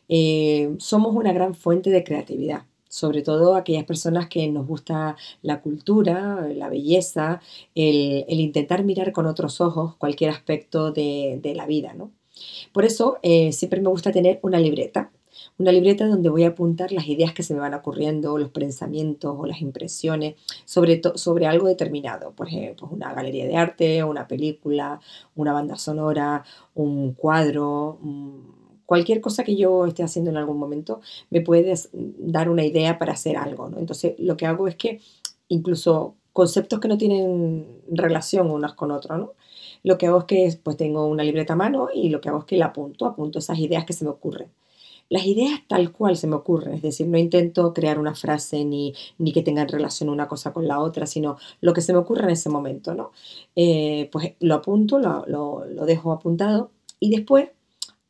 Eh, 0.07 0.75
somos 0.77 1.13
una 1.13 1.33
gran 1.33 1.55
fuente 1.55 1.89
de 1.89 2.05
creatividad 2.05 2.63
sobre 2.93 3.23
todo 3.23 3.55
aquellas 3.55 3.85
personas 3.85 4.27
que 4.27 4.47
nos 4.49 4.67
gusta 4.67 5.15
la 5.41 5.61
cultura, 5.61 6.47
la 6.53 6.69
belleza, 6.69 7.41
el, 7.73 8.23
intentar 8.29 8.83
mirar 8.83 9.11
con 9.11 9.25
otros 9.25 9.61
ojos 9.61 9.95
cualquier 9.95 10.29
aspecto 10.29 10.91
de, 10.91 11.53
la 11.55 11.65
vida, 11.65 11.95
¿no? 11.95 12.11
Por 12.71 12.85
eso 12.85 13.17
eh, 13.23 13.51
siempre 13.51 13.81
me 13.81 13.89
gusta 13.89 14.11
tener 14.11 14.39
una 14.43 14.59
libreta. 14.59 15.11
Una 15.57 15.71
libreta 15.71 16.05
donde 16.05 16.29
voy 16.29 16.43
a 16.43 16.49
apuntar 16.49 16.91
las 16.91 17.07
ideas 17.07 17.33
que 17.33 17.41
se 17.41 17.55
me 17.55 17.61
van 17.61 17.73
ocurriendo, 17.73 18.37
los 18.37 18.49
pensamientos 18.51 19.35
o 19.39 19.47
las 19.47 19.61
impresiones 19.61 20.35
sobre, 20.65 21.01
sobre 21.15 21.47
algo 21.47 21.67
determinado. 21.67 22.33
Por 22.33 22.47
ejemplo, 22.47 22.87
una 22.91 23.11
galería 23.13 23.47
de 23.47 23.57
arte, 23.57 24.03
una 24.03 24.27
película, 24.27 24.99
una 25.35 25.51
banda 25.51 25.77
sonora, 25.77 26.43
un 26.75 27.13
cuadro, 27.13 27.97
cualquier 28.85 29.21
cosa 29.21 29.43
que 29.43 29.55
yo 29.55 29.85
esté 29.85 30.03
haciendo 30.03 30.31
en 30.31 30.37
algún 30.37 30.57
momento 30.57 31.01
me 31.29 31.41
puede 31.41 31.73
dar 31.93 32.49
una 32.49 32.63
idea 32.63 32.99
para 32.99 33.13
hacer 33.13 33.37
algo. 33.37 33.69
¿no? 33.69 33.79
Entonces, 33.79 34.15
lo 34.19 34.37
que 34.37 34.45
hago 34.45 34.67
es 34.67 34.75
que 34.75 35.01
incluso 35.47 36.15
conceptos 36.33 36.79
que 36.79 36.87
no 36.87 36.97
tienen 36.97 37.81
relación 37.89 38.49
unos 38.49 38.73
con 38.73 38.91
otros, 38.91 39.19
¿no? 39.19 39.33
Lo 39.83 39.97
que 39.97 40.07
hago 40.07 40.19
es 40.19 40.23
que 40.25 40.59
pues 40.63 40.77
tengo 40.77 41.05
una 41.05 41.23
libreta 41.23 41.53
a 41.53 41.57
mano 41.57 41.89
y 41.93 42.09
lo 42.09 42.21
que 42.21 42.29
hago 42.29 42.39
es 42.39 42.45
que 42.45 42.57
la 42.57 42.67
apunto, 42.67 43.05
apunto 43.05 43.39
esas 43.39 43.59
ideas 43.59 43.85
que 43.85 43.93
se 43.93 44.05
me 44.05 44.11
ocurren. 44.11 44.49
Las 45.09 45.25
ideas 45.25 45.59
tal 45.67 45.91
cual 45.91 46.17
se 46.17 46.27
me 46.27 46.35
ocurren, 46.35 46.75
es 46.75 46.81
decir, 46.81 47.07
no 47.07 47.17
intento 47.17 47.73
crear 47.73 47.99
una 47.99 48.15
frase 48.15 48.63
ni, 48.65 48.95
ni 49.17 49.31
que 49.33 49.43
tengan 49.43 49.67
relación 49.67 50.09
una 50.09 50.27
cosa 50.27 50.53
con 50.53 50.67
la 50.67 50.79
otra, 50.79 51.05
sino 51.05 51.37
lo 51.61 51.73
que 51.73 51.81
se 51.81 51.93
me 51.93 51.99
ocurre 51.99 52.23
en 52.23 52.29
ese 52.31 52.49
momento, 52.49 52.95
¿no? 52.95 53.11
Eh, 53.55 54.09
pues 54.11 54.33
lo 54.39 54.55
apunto, 54.55 54.97
lo, 54.97 55.25
lo, 55.27 55.65
lo 55.65 55.85
dejo 55.85 56.13
apuntado 56.13 56.71
y 56.99 57.09
después, 57.11 57.49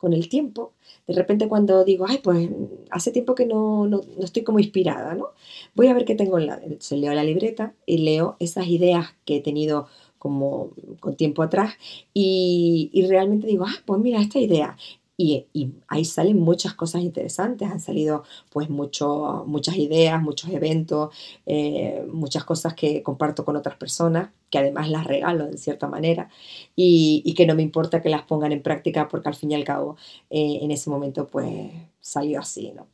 con 0.04 0.12
el 0.12 0.28
tiempo, 0.28 0.74
de 1.06 1.14
repente 1.14 1.48
cuando 1.48 1.82
digo, 1.82 2.04
ay, 2.06 2.18
pues 2.22 2.50
hace 2.90 3.10
tiempo 3.10 3.34
que 3.34 3.46
no, 3.46 3.86
no, 3.86 4.02
no, 4.18 4.22
estoy 4.22 4.44
como 4.44 4.58
inspirada, 4.58 5.14
¿no? 5.14 5.28
Voy 5.74 5.86
a 5.86 5.94
ver 5.94 6.04
qué 6.04 6.14
tengo 6.14 6.38
en 6.38 6.46
la... 6.46 6.60
Se 6.78 6.98
leo 6.98 7.14
la 7.14 7.24
libreta 7.24 7.72
y 7.86 7.98
leo 7.98 8.36
esas 8.38 8.66
ideas 8.66 9.14
que 9.24 9.36
he 9.36 9.40
tenido 9.40 9.86
como 10.18 10.72
con 11.00 11.16
tiempo 11.16 11.42
atrás 11.42 11.72
y, 12.12 12.90
y 12.92 13.06
realmente 13.06 13.46
digo, 13.46 13.64
ah, 13.66 13.82
pues 13.86 13.98
mira, 13.98 14.20
esta 14.20 14.38
idea. 14.38 14.76
Y, 15.16 15.46
ahí 15.86 16.04
salen 16.04 16.40
muchas 16.40 16.74
cosas 16.74 17.02
interesantes, 17.02 17.70
han 17.70 17.78
salido 17.78 18.24
pues 18.50 18.68
mucho, 18.68 19.44
muchas 19.46 19.76
ideas, 19.76 20.20
muchos 20.20 20.50
eventos, 20.50 21.14
eh, 21.46 22.04
muchas 22.12 22.44
cosas 22.44 22.74
que 22.74 23.02
comparto 23.02 23.44
con 23.44 23.54
otras 23.54 23.76
personas, 23.76 24.30
que 24.50 24.58
además 24.58 24.88
las 24.90 25.06
regalo 25.06 25.46
de 25.46 25.56
cierta 25.56 25.86
manera 25.86 26.28
y, 26.74 27.22
y, 27.24 27.34
que 27.34 27.46
no 27.46 27.54
me 27.54 27.62
importa 27.62 28.02
que 28.02 28.08
las 28.08 28.22
pongan 28.22 28.52
en 28.52 28.62
práctica 28.62 29.08
porque 29.08 29.28
al 29.28 29.36
fin 29.36 29.52
y 29.52 29.54
al 29.54 29.64
cabo 29.64 29.96
eh, 30.30 30.58
en 30.62 30.70
ese 30.72 30.90
momento 30.90 31.26
pues 31.28 31.70
salió 32.00 32.40
así, 32.40 32.72
¿no? 32.72 32.88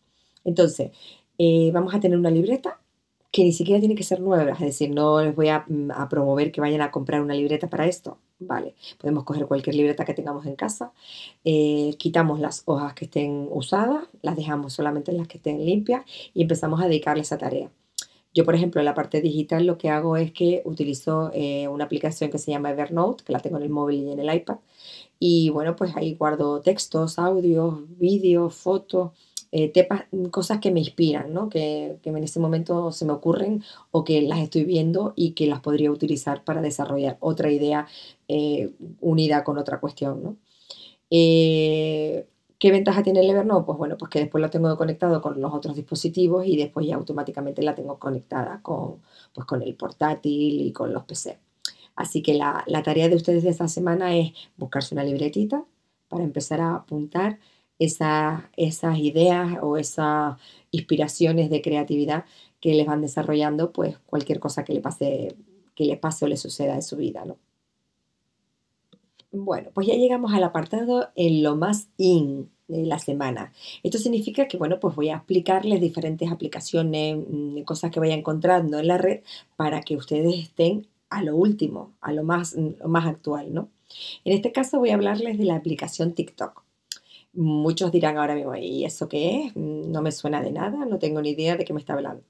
Entonces, 0.45 0.91
eh, 1.39 1.71
vamos 1.73 1.95
a 1.95 2.01
tener 2.01 2.19
una 2.19 2.31
libreta 2.31 2.81
que 3.31 3.45
ni 3.45 3.53
siquiera 3.53 3.79
tiene 3.81 3.95
que 3.95 4.03
ser 4.03 4.21
nueva, 4.21 4.53
es 4.53 4.59
decir, 4.61 4.91
no 4.91 5.23
les 5.23 5.35
voy 5.35 5.49
a, 5.49 5.65
mm, 5.69 5.91
a, 5.93 6.09
promover 6.09 6.51
que 6.53 6.61
vayan 6.61 6.81
a 6.83 6.91
comprar 6.91 7.21
una 7.23 7.35
libreta 7.35 7.69
para 7.71 7.87
esto, 7.87 8.19
¿vale? 8.41 8.75
Podemos 8.99 9.25
coger 9.25 9.47
cualquier 9.47 9.77
libreta 9.77 10.05
que 10.05 10.15
tengamos 10.15 10.47
en 10.47 10.57
casa, 10.57 10.93
eh, 11.45 11.95
quitamos 11.99 12.41
las 12.41 12.63
hojas 12.67 12.95
que 12.95 13.05
estén 13.07 13.49
usadas, 13.51 14.09
las 14.23 14.37
dejamos 14.37 14.73
solamente 14.73 15.11
en 15.13 15.19
las 15.19 15.29
que 15.29 15.39
estén 15.39 15.65
limpias 15.65 16.05
y 16.35 16.43
empezamos 16.43 16.81
a 16.83 16.87
dedicarle 16.89 17.23
esa 17.23 17.39
tarea. 17.39 17.71
Yo, 18.33 18.45
por 18.45 18.55
ejemplo, 18.55 18.81
en 18.81 18.85
la 18.85 18.95
parte 18.95 19.21
digital 19.21 19.67
lo 19.67 19.77
que 19.77 19.91
hago 19.91 20.17
es 20.17 20.33
que 20.33 20.63
utilizo 20.65 21.31
eh, 21.35 21.67
una 21.69 21.85
aplicación 21.85 22.31
que 22.31 22.39
se 22.39 22.53
llama 22.53 22.71
Evernote, 22.71 23.25
que 23.25 23.33
la 23.33 23.41
tengo 23.41 23.57
en 23.57 23.65
el 23.65 23.71
móvil 23.71 24.05
y 24.05 24.13
en 24.13 24.21
el 24.21 24.33
iPad, 24.35 24.59
y 25.19 25.51
bueno, 25.51 25.77
pues 25.77 25.97
ahí 25.97 26.15
guardo 26.15 26.61
textos, 26.63 27.19
audios, 27.19 27.75
vídeos, 27.99 28.55
fotos, 28.55 29.13
eh, 29.53 29.73
cosas 30.31 30.61
que 30.61 30.71
me 30.71 30.81
inspiran, 30.81 31.35
¿no? 31.35 31.49
que, 31.49 31.99
que, 32.03 32.11
en 32.11 32.23
ese 32.23 32.39
momento 32.39 32.93
se 32.93 33.05
me 33.05 33.13
ocurren 33.13 33.65
o 33.91 34.05
que 34.05 34.23
las 34.23 34.39
estoy 34.39 34.65
viendo 34.65 35.13
y 35.17 35.33
que 35.33 35.47
las 35.47 35.61
podría 35.61 35.91
utilizar 35.91 36.45
para 36.45 36.63
desarrollar 36.63 37.17
otra 37.21 37.51
idea 37.51 37.89
eh, 38.29 38.71
unida 39.01 39.43
con 39.43 39.59
otra 39.59 39.81
cuestión. 39.81 40.23
¿no? 40.23 40.37
Eh, 41.11 42.29
¿Qué 42.61 42.71
ventaja 42.71 43.03
tiene 43.03 43.21
el 43.21 43.31
Evernote? 43.31 43.67
Pues 43.67 43.79
bueno, 43.79 43.99
pues 43.99 44.11
que 44.11 44.21
después 44.21 44.41
lo 44.41 44.51
tengo 44.51 44.77
conectado 44.77 45.21
con 45.21 45.41
los 45.41 45.53
otros 45.53 45.75
dispositivos 45.75 46.47
y 46.47 46.57
después 46.57 46.87
ya 46.87 46.95
automáticamente 46.95 47.63
la 47.63 47.75
tengo 47.75 47.99
conectada 47.99 48.61
con, 48.63 49.01
pues 49.35 49.47
con 49.47 49.63
el 49.63 49.75
portátil 49.75 50.61
y 50.61 50.73
con 50.73 50.93
los 50.93 51.05
PC. 51.05 51.39
Así 51.97 52.23
que 52.23 52.35
la, 52.35 52.63
la 52.67 52.83
tarea 52.83 53.09
de 53.09 53.17
ustedes 53.17 53.43
de 53.43 53.51
esta 53.51 53.67
semana 53.67 54.17
es 54.17 54.33
buscarse 54.57 54.95
una 54.95 55.05
libretita 55.05 55.65
para 56.09 56.23
empezar 56.25 56.61
a 56.61 56.77
apuntar 56.77 57.39
esa, 57.81 58.51
esas 58.57 58.99
ideas 58.99 59.59
o 59.63 59.77
esas 59.77 60.37
inspiraciones 60.71 61.51
de 61.51 61.63
creatividad 61.63 62.27
que 62.61 62.75
les 62.75 62.87
van 62.87 63.01
desarrollando, 63.01 63.73
pues 63.73 63.99
cualquier 64.07 64.39
cosa 64.39 64.65
que 64.65 64.75
le 64.75 64.81
pase, 64.81 65.35
que 65.75 65.87
le 65.87 65.97
pase 65.97 66.27
o 66.27 66.29
le 66.29 66.37
suceda 66.37 66.75
en 66.75 66.83
su 66.83 66.97
vida, 66.97 67.25
¿no? 67.25 67.39
Bueno, 69.33 69.71
pues 69.73 69.87
ya 69.87 69.95
llegamos 69.95 70.33
al 70.35 70.45
apartado 70.45 71.11
en 71.15 71.43
lo 71.43 71.57
más 71.57 71.89
in 71.97 72.51
de 72.69 72.85
la 72.85 72.99
semana. 72.99 73.53
Esto 73.83 73.99
significa 73.99 74.47
que, 74.47 74.57
bueno, 74.59 74.79
pues 74.79 74.95
voy 74.95 75.09
a 75.09 75.17
explicarles 75.17 75.81
diferentes 75.81 76.31
aplicaciones, 76.31 77.17
mm, 77.17 77.63
cosas 77.63 77.91
que 77.91 78.01
vaya 78.01 78.15
encontrando 78.15 78.79
en 78.79 78.89
la 78.89 78.99
red 78.99 79.21
para 79.57 79.81
que 79.83 79.97
ustedes 79.97 80.35
estén 80.37 80.87
a 81.09 81.23
lo 81.23 81.37
último, 81.37 81.93
a 82.01 82.13
lo 82.13 82.25
más, 82.25 82.55
lo 82.55 82.89
más 82.89 83.07
actual, 83.07 83.55
¿no? 83.55 83.71
En 84.25 84.35
este 84.35 84.53
caso 84.53 84.79
voy 84.79 84.91
a 84.91 84.95
hablarles 84.95 85.39
de 85.39 85.45
la 85.45 85.57
aplicación 85.57 86.13
TikTok. 86.15 86.63
Muchos 87.33 87.93
dirán 87.93 88.19
ahora 88.19 88.35
mismo, 88.35 88.57
¿y 88.57 88.85
eso 88.85 89.09
qué 89.09 89.47
es? 89.47 89.57
No 89.57 90.03
me 90.03 90.11
suena 90.11 90.43
de 90.43 90.51
nada, 90.51 90.85
no 90.85 90.99
tengo 90.99 91.23
ni 91.23 91.31
idea 91.31 91.57
de 91.57 91.65
qué 91.65 91.73
me 91.73 91.79
está 91.79 91.93
hablando. 91.93 92.25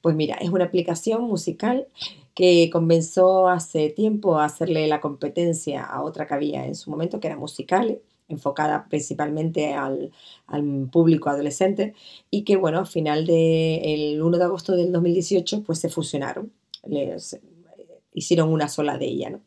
Pues 0.00 0.14
mira, 0.14 0.36
es 0.36 0.50
una 0.50 0.66
aplicación 0.66 1.22
musical 1.24 1.88
que 2.34 2.70
comenzó 2.72 3.48
hace 3.48 3.90
tiempo 3.90 4.38
a 4.38 4.44
hacerle 4.44 4.86
la 4.86 5.00
competencia 5.00 5.84
a 5.84 6.02
otra 6.02 6.26
que 6.26 6.34
había 6.34 6.66
en 6.66 6.76
su 6.76 6.90
momento, 6.90 7.18
que 7.18 7.26
era 7.28 7.36
Musicale, 7.36 8.00
enfocada 8.28 8.86
principalmente 8.88 9.74
al, 9.74 10.12
al 10.46 10.88
público 10.90 11.30
adolescente, 11.30 11.94
y 12.30 12.42
que, 12.42 12.56
bueno, 12.56 12.78
al 12.78 12.86
final 12.86 13.26
del 13.26 14.22
1 14.22 14.38
de 14.38 14.44
agosto 14.44 14.76
del 14.76 14.92
2018, 14.92 15.64
pues 15.64 15.80
se 15.80 15.88
fusionaron, 15.88 16.52
les, 16.86 17.40
hicieron 18.14 18.50
una 18.52 18.68
sola 18.68 18.96
de 18.98 19.06
ella, 19.06 19.30
¿no? 19.30 19.40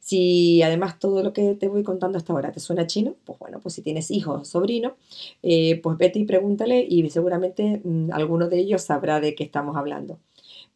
Si 0.00 0.62
además 0.62 0.98
todo 0.98 1.22
lo 1.22 1.32
que 1.32 1.54
te 1.54 1.68
voy 1.68 1.82
contando 1.82 2.18
hasta 2.18 2.32
ahora 2.32 2.52
te 2.52 2.60
suena 2.60 2.86
chino, 2.86 3.16
pues 3.24 3.38
bueno, 3.38 3.60
pues 3.60 3.74
si 3.74 3.82
tienes 3.82 4.10
hijos 4.10 4.40
o 4.40 4.44
sobrinos, 4.44 4.94
eh, 5.42 5.80
pues 5.82 5.98
vete 5.98 6.18
y 6.18 6.24
pregúntale 6.24 6.84
y 6.88 7.08
seguramente 7.10 7.80
mmm, 7.84 8.10
alguno 8.12 8.48
de 8.48 8.58
ellos 8.58 8.82
sabrá 8.82 9.20
de 9.20 9.34
qué 9.34 9.44
estamos 9.44 9.76
hablando. 9.76 10.18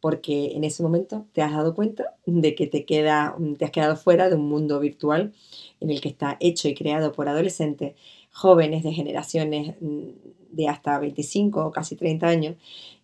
Porque 0.01 0.53
en 0.55 0.65
ese 0.65 0.83
momento 0.83 1.27
te 1.33 1.43
has 1.43 1.53
dado 1.53 1.75
cuenta 1.75 2.15
de 2.27 2.55
que 2.55 2.67
te, 2.67 2.85
queda, 2.85 3.35
mm, 3.39 3.55
te 3.55 3.65
has 3.65 3.71
quedado 3.71 3.97
fuera 3.97 4.29
de 4.29 4.37
un 4.37 4.49
mundo 4.49 4.79
virtual 4.81 5.33
en 5.81 5.91
el 5.91 6.01
que 6.01 6.09
está 6.09 6.37
hecho 6.41 6.69
y 6.69 6.75
creado 6.75 7.13
por 7.13 7.29
adolescentes 7.29 7.95
jóvenes 8.33 8.83
de 8.83 8.93
generaciones 8.93 9.77
mm, 9.81 10.09
de 10.51 10.69
hasta 10.69 10.99
25 10.99 11.67
o 11.67 11.71
casi 11.73 11.97
30 11.97 12.29
años 12.29 12.57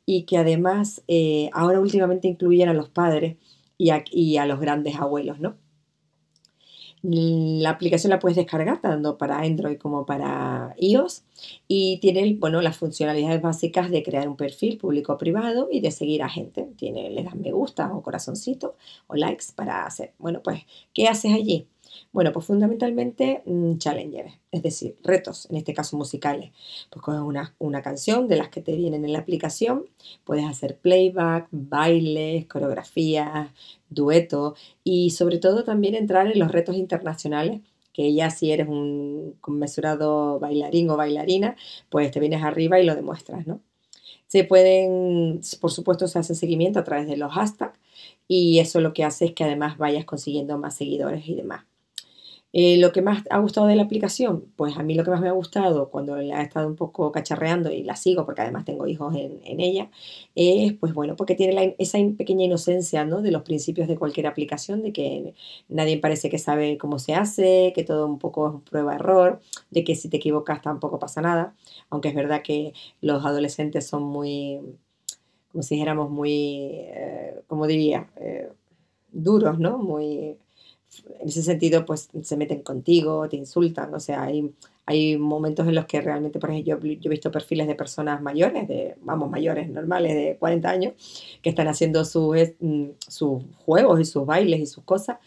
y 0.07 0.25
que 0.25 0.39
además 0.39 1.03
eh, 1.09 1.51
ahora 1.53 1.81
últimamente 1.81 2.29
incluyen 2.29 2.69
a 2.69 2.75
los 2.75 2.89
padres 2.89 3.37
y 3.79 3.91
a, 3.91 4.05
y 4.11 4.37
a 4.39 4.47
los 4.47 4.61
grandes 4.61 4.97
abuelos, 4.97 5.41
¿no? 5.41 5.57
La 7.03 7.71
aplicación 7.71 8.11
la 8.11 8.19
puedes 8.19 8.37
descargar 8.37 8.81
tanto 8.81 9.17
para 9.17 9.39
Android 9.39 9.79
como 9.79 10.05
para 10.05 10.75
iOS 10.79 11.25
y 11.67 11.99
tiene 12.01 12.37
bueno, 12.39 12.61
las 12.61 12.77
funcionalidades 12.77 13.41
básicas 13.41 13.91
de 13.91 14.03
crear 14.03 14.29
un 14.29 14.37
perfil 14.37 14.77
público 14.77 15.15
o 15.15 15.19
privado 15.19 15.69
y 15.73 15.81
de 15.81 15.91
seguir 15.93 16.23
a 16.23 16.29
gente. 16.29 16.69
Tiene, 16.77 17.11
le 17.11 17.23
das 17.23 17.35
me 17.37 17.53
gusta 17.53 17.93
o 17.95 18.03
corazoncito 18.03 18.77
o 19.07 19.17
likes 19.17 19.47
para 19.55 19.87
hacer. 19.87 20.13
Bueno, 20.19 20.43
pues, 20.43 20.65
¿qué 20.93 21.09
haces 21.09 21.33
allí? 21.33 21.67
Bueno, 22.13 22.33
pues 22.33 22.45
fundamentalmente 22.47 23.43
mm, 23.47 23.77
challengers, 23.79 24.35
es 24.51 24.63
decir, 24.65 24.97
retos, 25.05 25.49
en 25.49 25.57
este 25.57 25.75
caso 25.75 25.97
musicales. 25.97 26.51
Pues 26.91 27.03
coges 27.03 27.21
una, 27.21 27.55
una 27.59 27.83
canción 27.83 28.27
de 28.27 28.37
las 28.37 28.49
que 28.49 28.61
te 28.61 28.75
vienen 28.75 29.05
en 29.05 29.13
la 29.13 29.21
aplicación, 29.21 29.85
puedes 30.25 30.45
hacer 30.45 30.79
playback, 30.79 31.47
bailes, 31.53 32.47
coreografías, 32.47 33.51
duetos 33.91 34.59
y 34.83 35.11
sobre 35.11 35.39
todo 35.39 35.63
también 35.65 35.95
entrar 35.95 36.27
en 36.27 36.39
los 36.41 36.51
retos 36.51 36.77
internacionales 36.77 37.61
que 37.93 38.13
ya 38.13 38.31
si 38.31 38.51
eres 38.53 38.69
un 38.69 39.37
conmesurado 39.41 40.39
bailarín 40.41 40.91
o 40.91 40.97
bailarina, 40.97 41.57
pues 41.91 42.11
te 42.11 42.21
vienes 42.21 42.43
arriba 42.43 42.81
y 42.81 42.87
lo 42.87 42.95
demuestras, 42.97 43.47
¿no? 43.47 43.61
Se 44.29 44.45
pueden, 44.45 45.41
por 45.61 45.73
supuesto, 45.73 46.09
se 46.09 46.19
hace 46.21 46.35
seguimiento 46.37 46.79
a 46.81 46.85
través 46.85 47.09
de 47.09 47.17
los 47.19 47.33
hashtags 47.33 47.79
y 48.29 48.61
eso 48.61 48.81
lo 48.81 48.95
que 48.95 49.05
hace 49.05 49.27
es 49.27 49.33
que 49.35 49.45
además 49.45 49.79
vayas 49.79 50.05
consiguiendo 50.07 50.59
más 50.59 50.77
seguidores 50.77 51.29
y 51.29 51.35
demás. 51.37 51.70
Eh, 52.53 52.79
lo 52.79 52.91
que 52.91 53.01
más 53.01 53.23
ha 53.31 53.39
gustado 53.39 53.69
de 53.69 53.77
la 53.77 53.85
aplicación, 53.85 54.47
pues 54.57 54.77
a 54.77 54.83
mí 54.83 54.95
lo 54.95 55.05
que 55.05 55.11
más 55.11 55.21
me 55.21 55.29
ha 55.29 55.33
gustado 55.33 55.89
cuando 55.89 56.17
la 56.17 56.41
he 56.41 56.45
estado 56.45 56.67
un 56.67 56.75
poco 56.75 57.13
cacharreando 57.13 57.71
y 57.71 57.85
la 57.85 57.95
sigo 57.95 58.25
porque 58.27 58.43
además 58.43 58.65
tengo 58.65 58.89
hijos 58.89 59.15
en, 59.15 59.41
en 59.45 59.61
ella, 59.61 59.89
es 60.35 60.73
pues 60.75 60.93
bueno, 60.93 61.15
porque 61.15 61.37
tiene 61.37 61.77
esa 61.79 61.99
pequeña 62.19 62.45
inocencia 62.45 63.05
¿no? 63.05 63.23
de 63.23 63.31
los 63.31 63.43
principios 63.43 63.87
de 63.87 63.97
cualquier 63.97 64.27
aplicación, 64.27 64.83
de 64.83 64.93
que 64.93 65.35
nadie 65.69 65.99
parece 65.99 66.29
que 66.29 66.39
sabe 66.39 66.77
cómo 66.77 66.99
se 66.99 67.15
hace, 67.15 67.73
que 67.75 67.85
todo 67.85 68.07
un 68.07 68.19
poco 68.19 68.63
es 68.65 68.71
prueba-error, 68.71 69.41
de 69.71 69.85
que 69.85 69.95
si 69.95 70.09
te 70.09 70.17
equivocas 70.17 70.61
tampoco 70.61 70.99
pasa 70.99 71.21
nada, 71.21 71.55
aunque 71.89 72.09
es 72.09 72.15
verdad 72.17 72.43
que 72.43 72.73
los 73.01 73.25
adolescentes 73.25 73.87
son 73.87 74.03
muy, 74.03 74.61
como 75.53 75.63
si 75.63 75.75
dijéramos, 75.77 76.11
muy, 76.11 76.33
eh, 76.73 77.43
como 77.47 77.67
diría, 77.67 78.11
eh, 78.17 78.49
duros, 79.13 79.59
¿no? 79.59 79.79
Muy 79.79 80.37
en 81.21 81.29
ese 81.29 81.43
sentido, 81.43 81.85
pues 81.85 82.09
se 82.23 82.37
meten 82.37 82.63
contigo, 82.63 83.29
te 83.29 83.37
insultan, 83.37 83.95
o 83.95 84.01
sea, 84.01 84.23
hay, 84.25 84.53
hay 84.87 85.17
momentos 85.17 85.67
en 85.69 85.75
los 85.75 85.87
que 85.87 86.01
realmente, 86.01 86.39
por 86.41 86.51
ejemplo, 86.51 86.79
yo, 86.83 86.89
he 87.03 87.09
visto 87.09 87.31
perfiles 87.31 87.67
de 87.69 87.75
personas 87.75 88.21
mayores, 88.23 88.67
de, 88.67 88.97
vamos, 89.03 89.31
mayores, 89.31 89.69
normales, 89.71 90.15
de 90.15 90.37
40 90.39 90.69
años, 90.69 90.95
que 91.43 91.51
están 91.51 91.69
haciendo 91.69 92.05
sus, 92.05 92.37
mm, 92.61 92.87
sus 93.07 93.43
juegos 93.65 94.01
y 94.01 94.05
sus 94.05 94.27
bailes 94.27 94.61
y 94.61 94.67
sus 94.67 94.85
cosas, 94.85 95.19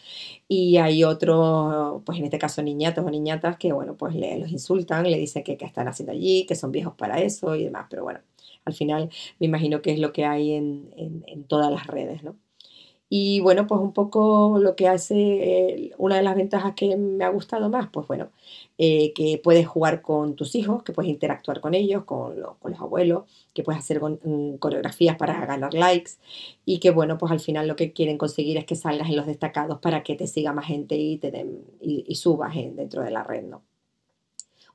y 0.48 0.78
hay 0.78 1.04
otros, 1.04 2.02
pues 2.06 2.20
en 2.20 2.26
este 2.26 2.40
caso 2.40 2.62
niñatos 2.62 3.06
o 3.06 3.10
niñatas, 3.10 3.58
que 3.58 3.72
bueno, 3.74 3.96
pues 3.96 4.16
le, 4.16 4.40
los 4.40 4.52
insultan, 4.52 5.10
le 5.10 5.18
dicen 5.18 5.44
que, 5.44 5.58
que 5.58 5.66
están 5.66 5.88
haciendo 5.88 6.12
allí, 6.12 6.46
que 6.46 6.56
son 6.56 6.72
viejos 6.72 6.96
para 6.96 7.22
eso 7.22 7.56
y 7.56 7.66
demás, 7.66 7.88
pero 7.90 8.04
bueno, 8.04 8.20
al 8.66 8.74
final 8.74 9.10
me 9.40 9.48
imagino 9.48 9.82
que 9.82 9.92
es 9.94 10.00
lo 10.00 10.14
que 10.14 10.26
hay 10.26 10.54
en, 10.54 10.90
en, 10.98 11.24
en 11.28 11.44
todas 11.46 11.72
las 11.72 11.88
redes, 11.88 12.24
¿no? 12.24 12.36
Y 13.16 13.42
bueno, 13.42 13.68
pues 13.68 13.80
un 13.80 13.94
poco 13.94 14.58
lo 14.60 14.76
que 14.76 14.88
hace, 14.88 15.92
una 16.00 16.16
de 16.16 16.24
las 16.24 16.36
ventajas 16.36 16.74
que 16.74 16.98
me 16.98 17.24
ha 17.24 17.30
gustado 17.30 17.70
más, 17.70 17.88
pues 17.92 18.08
bueno, 18.08 18.32
eh, 18.80 19.14
que 19.14 19.40
puedes 19.44 19.68
jugar 19.68 20.02
con 20.02 20.36
tus 20.36 20.56
hijos, 20.56 20.82
que 20.82 20.94
puedes 20.94 21.12
interactuar 21.12 21.62
con 21.62 21.76
ellos, 21.76 22.06
con, 22.06 22.42
con 22.60 22.72
los 22.72 22.82
abuelos, 22.82 23.26
que 23.54 23.62
puedes 23.62 23.80
hacer 23.80 24.02
mm, 24.02 24.56
coreografías 24.58 25.16
para 25.16 25.46
ganar 25.46 25.76
likes 25.76 26.14
y 26.66 26.80
que 26.80 26.90
bueno, 26.90 27.20
pues 27.20 27.32
al 27.32 27.40
final 27.40 27.68
lo 27.68 27.76
que 27.76 27.94
quieren 27.94 28.18
conseguir 28.18 28.58
es 28.58 28.66
que 28.66 28.76
salgas 28.76 29.10
en 29.10 29.18
los 29.18 29.28
destacados 29.28 29.80
para 29.80 30.02
que 30.02 30.16
te 30.16 30.26
siga 30.26 30.52
más 30.52 30.66
gente 30.66 30.96
y, 30.96 31.20
te 31.20 31.30
den, 31.30 31.64
y, 31.82 32.16
subas 32.16 32.56
dentro 32.56 33.04
de 33.04 33.12
la 33.12 33.24
red, 33.24 33.44
¿no? 33.44 33.62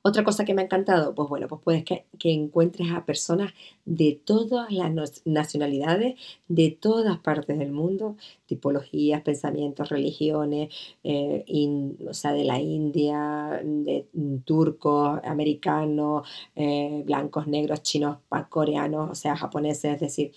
Otra 0.01 0.23
cosa 0.23 0.45
que 0.45 0.53
me 0.53 0.61
ha 0.61 0.65
encantado, 0.65 1.13
pues 1.13 1.27
bueno, 1.27 1.47
pues 1.47 1.61
puedes 1.61 1.83
que, 1.83 2.05
encuentres 2.23 2.89
a 2.91 3.05
personas 3.05 3.53
de 3.85 4.19
todas 4.23 4.71
las 4.71 5.21
nacionalidades, 5.25 6.15
de 6.47 6.71
todas 6.71 7.19
partes 7.19 7.59
del 7.59 7.71
mundo, 7.73 8.15
tipologías, 8.45 9.21
pensamientos, 9.21 9.89
religiones, 9.89 10.73
eh, 11.03 11.43
o 12.07 12.13
sea, 12.13 12.31
de 12.31 12.45
la 12.45 12.59
India, 12.61 13.61
de 13.63 14.07
mm, 14.13 14.37
turcos, 14.39 15.19
americanos, 15.25 16.27
eh, 16.55 17.03
blancos, 17.05 17.47
negros, 17.47 17.83
chinos, 17.83 18.19
coreanos, 18.49 19.11
o 19.11 19.15
sea, 19.15 19.35
japoneses, 19.35 19.95
es 19.95 19.99
decir, 19.99 20.31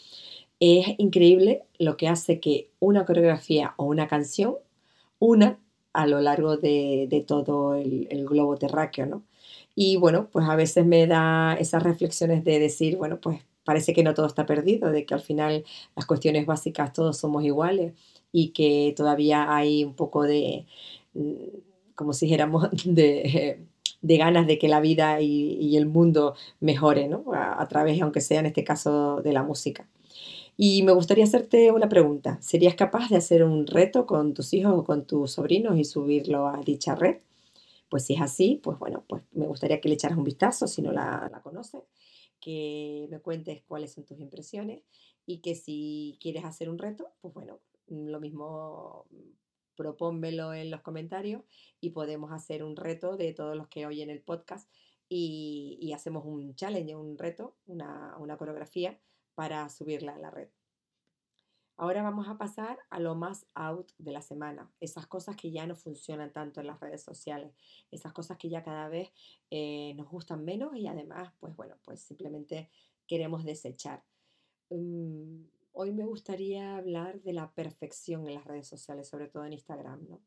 es 0.61 0.87
increíble 0.99 1.65
lo 1.79 1.97
que 1.97 2.09
hace 2.09 2.41
que 2.41 2.71
una 2.81 3.05
coreografía 3.05 3.75
o 3.77 3.85
una 3.85 4.09
canción 4.09 4.57
una 5.19 5.59
a 5.93 6.07
lo 6.07 6.21
largo 6.21 6.57
de, 6.57 7.25
todo 7.29 7.75
el, 7.77 8.09
el 8.11 8.27
globo 8.27 8.57
terráqueo, 8.57 9.07
¿no? 9.07 9.23
Y 9.75 9.97
bueno, 9.97 10.29
pues 10.31 10.49
a 10.49 10.57
veces 10.57 10.85
me 10.87 11.07
da 11.07 11.55
esas 11.59 11.83
reflexiones 11.83 12.45
de 12.45 12.59
decir, 12.59 12.97
bueno, 12.97 13.21
pues 13.21 13.41
parece 13.65 13.93
que 13.95 14.03
no 14.03 14.15
todo 14.15 14.27
está 14.27 14.47
perdido, 14.47 14.91
de 14.91 15.07
que 15.07 15.15
al 15.15 15.21
final 15.21 15.65
las 15.97 16.07
cuestiones 16.07 16.47
básicas 16.47 16.93
todos 16.93 17.17
somos 17.19 17.45
iguales 17.45 17.95
y 18.33 18.51
que 18.51 18.93
todavía 18.97 19.55
hay 19.55 19.85
un 19.85 19.95
poco 19.95 20.25
de, 20.25 20.67
mm, 21.15 21.35
como 21.95 22.13
si 22.13 22.27
dijéramos, 22.27 22.69
de, 22.85 23.61
de 24.03 24.17
ganas 24.17 24.47
de 24.47 24.59
que 24.59 24.69
la 24.69 24.81
vida 24.81 25.21
y, 25.21 25.77
el 25.77 25.87
mundo 25.87 26.35
mejore, 26.61 27.09
¿no? 27.09 27.25
A, 27.33 27.61
a, 27.63 27.69
través, 27.69 28.01
aunque 28.03 28.21
sea 28.21 28.41
en 28.41 28.47
este 28.47 28.65
caso, 28.65 29.23
de 29.23 29.33
la 29.33 29.43
música. 29.43 29.89
Y 30.57 30.83
me 30.83 30.93
gustaría 30.93 31.25
hacerte 31.25 31.73
una 31.73 31.89
pregunta. 31.89 32.39
¿Serías 32.43 32.75
capaz 32.75 33.09
de 33.09 33.17
hacer 33.17 33.43
un 33.45 33.67
reto 33.67 34.07
con 34.07 34.35
tus 34.35 34.53
hijos 34.55 34.75
o 34.77 34.85
con 34.85 35.07
tus 35.07 35.33
sobrinos 35.33 35.79
y 35.79 35.85
subirlo 35.85 36.47
a 36.47 36.61
dicha 36.65 36.95
red? 36.95 37.17
Pues 37.93 38.07
si 38.07 38.15
es 38.15 38.23
así, 38.23 38.59
pues 38.63 38.79
bueno, 38.79 39.05
pues 39.07 39.23
me 39.33 39.47
gustaría 39.47 39.79
que 39.79 39.91
le 39.91 39.97
echaras 39.97 40.17
un 40.17 40.25
vistazo 40.25 40.67
si 40.67 40.81
no 40.81 40.93
la, 40.93 41.43
conoces, 41.43 41.83
que 42.41 43.07
me 43.11 43.21
cuentes 43.21 43.63
cuáles 43.69 43.93
son 43.93 44.07
tus 44.07 44.19
impresiones 44.19 44.83
y 45.27 45.43
que 45.43 45.55
si 45.55 46.17
quieres 46.19 46.47
hacer 46.47 46.71
un 46.71 46.79
reto, 46.79 47.13
pues 47.21 47.35
bueno, 47.35 47.61
lo 47.89 48.19
mismo 48.19 49.05
propónmelo 49.77 50.55
en 50.55 50.71
los 50.71 50.81
comentarios 50.81 51.43
y 51.83 51.91
podemos 51.91 52.33
hacer 52.33 52.65
un 52.65 52.77
reto 52.77 53.19
de 53.19 53.35
todos 53.35 53.59
los 53.59 53.69
que 53.69 53.85
oyen 53.85 54.09
el 54.09 54.23
podcast 54.23 54.73
y, 55.11 55.77
y 55.79 55.93
hacemos 55.93 56.25
un 56.25 56.55
challenge, 56.55 56.97
un 56.97 57.19
reto, 57.19 57.59
una, 57.67 58.17
una 58.17 58.39
coreografía 58.39 58.99
para 59.35 59.69
subirla 59.69 60.15
a 60.15 60.19
la 60.19 60.31
red. 60.31 60.49
Ahora 61.77 62.03
vamos 62.03 62.29
a 62.29 62.37
pasar 62.37 62.79
a 62.91 63.01
lo 63.01 63.15
más 63.15 63.47
out 63.55 63.93
de 63.99 64.13
la 64.13 64.23
semana, 64.23 64.71
esas 64.81 65.07
cosas 65.07 65.37
que 65.37 65.51
ya 65.51 65.67
no 65.67 65.75
funcionan 65.75 66.33
tanto 66.33 66.61
en 66.61 66.67
las 66.67 66.79
redes 66.81 67.03
sociales, 67.03 67.53
esas 67.91 68.13
cosas 68.13 68.37
que 68.37 68.51
ya 68.51 68.63
cada 68.63 68.89
vez 68.89 69.11
eh, 69.51 69.95
nos 69.97 70.09
gustan 70.09 70.45
menos 70.45 70.77
y 70.77 70.87
además, 70.87 71.33
pues 71.41 71.57
bueno, 71.57 71.77
pues 71.85 72.01
simplemente 72.01 72.71
queremos 73.07 73.45
desechar. 73.45 74.05
Mm, 74.71 75.45
hoy 75.73 75.93
me 75.93 76.05
gustaría 76.05 76.77
hablar 76.77 77.21
de 77.23 77.33
la 77.33 77.51
perfección 77.53 78.29
en 78.29 78.35
las 78.35 78.45
redes 78.45 78.69
sociales, 78.69 79.09
sobre 79.09 79.29
todo 79.29 79.45
en 79.45 79.55
Instagram, 79.55 80.07
¿no? 80.09 80.21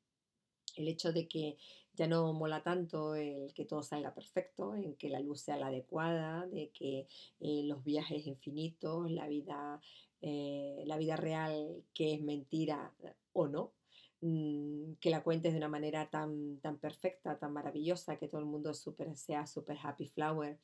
El 0.75 0.89
hecho 0.89 1.13
de 1.13 1.27
que 1.27 1.57
ya 1.93 2.07
no 2.07 2.33
mola 2.33 2.61
tanto 2.61 3.15
el 3.15 3.53
que 3.53 3.63
todo 3.65 3.81
salga 3.81 4.13
perfecto, 4.13 4.75
en 4.75 4.95
que 4.95 5.09
la 5.09 5.21
luz 5.21 5.41
sea 5.41 5.55
la 5.55 5.67
adecuada, 5.67 6.45
de 6.47 6.69
que 6.71 7.07
eh, 7.39 7.63
los 7.63 7.83
viajes 7.83 8.27
infinitos, 8.27 9.09
la 9.09 9.27
vida 9.27 9.79
eh, 10.27 10.81
la 10.87 10.97
vida 10.97 11.15
real 11.15 11.83
que 11.93 12.15
es 12.15 12.21
mentira 12.23 12.91
eh, 13.03 13.13
o 13.33 13.47
no, 13.47 13.73
mm, 14.21 14.93
que 14.99 15.11
la 15.11 15.21
cuentes 15.21 15.51
de 15.53 15.59
una 15.59 15.67
manera 15.67 16.09
tan, 16.09 16.59
tan 16.61 16.79
perfecta, 16.79 17.37
tan 17.37 17.53
maravillosa, 17.53 18.17
que 18.17 18.27
todo 18.27 18.41
el 18.41 18.47
mundo 18.47 18.73
sea 18.73 19.45
súper 19.45 19.77
happy 19.83 20.07
flower, 20.07 20.57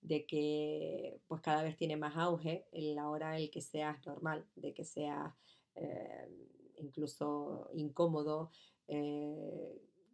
de 0.00 0.24
que 0.26 1.20
pues 1.26 1.40
cada 1.40 1.64
vez 1.64 1.76
tiene 1.76 1.96
más 1.96 2.16
auge 2.16 2.68
en 2.70 2.94
la 2.94 3.10
hora 3.10 3.36
en 3.36 3.50
que 3.50 3.60
seas 3.60 3.98
normal, 4.06 4.46
de 4.54 4.72
que 4.72 4.84
seas 4.84 5.34
eh, 5.74 6.28
incluso 6.76 7.68
incómodo, 7.74 8.52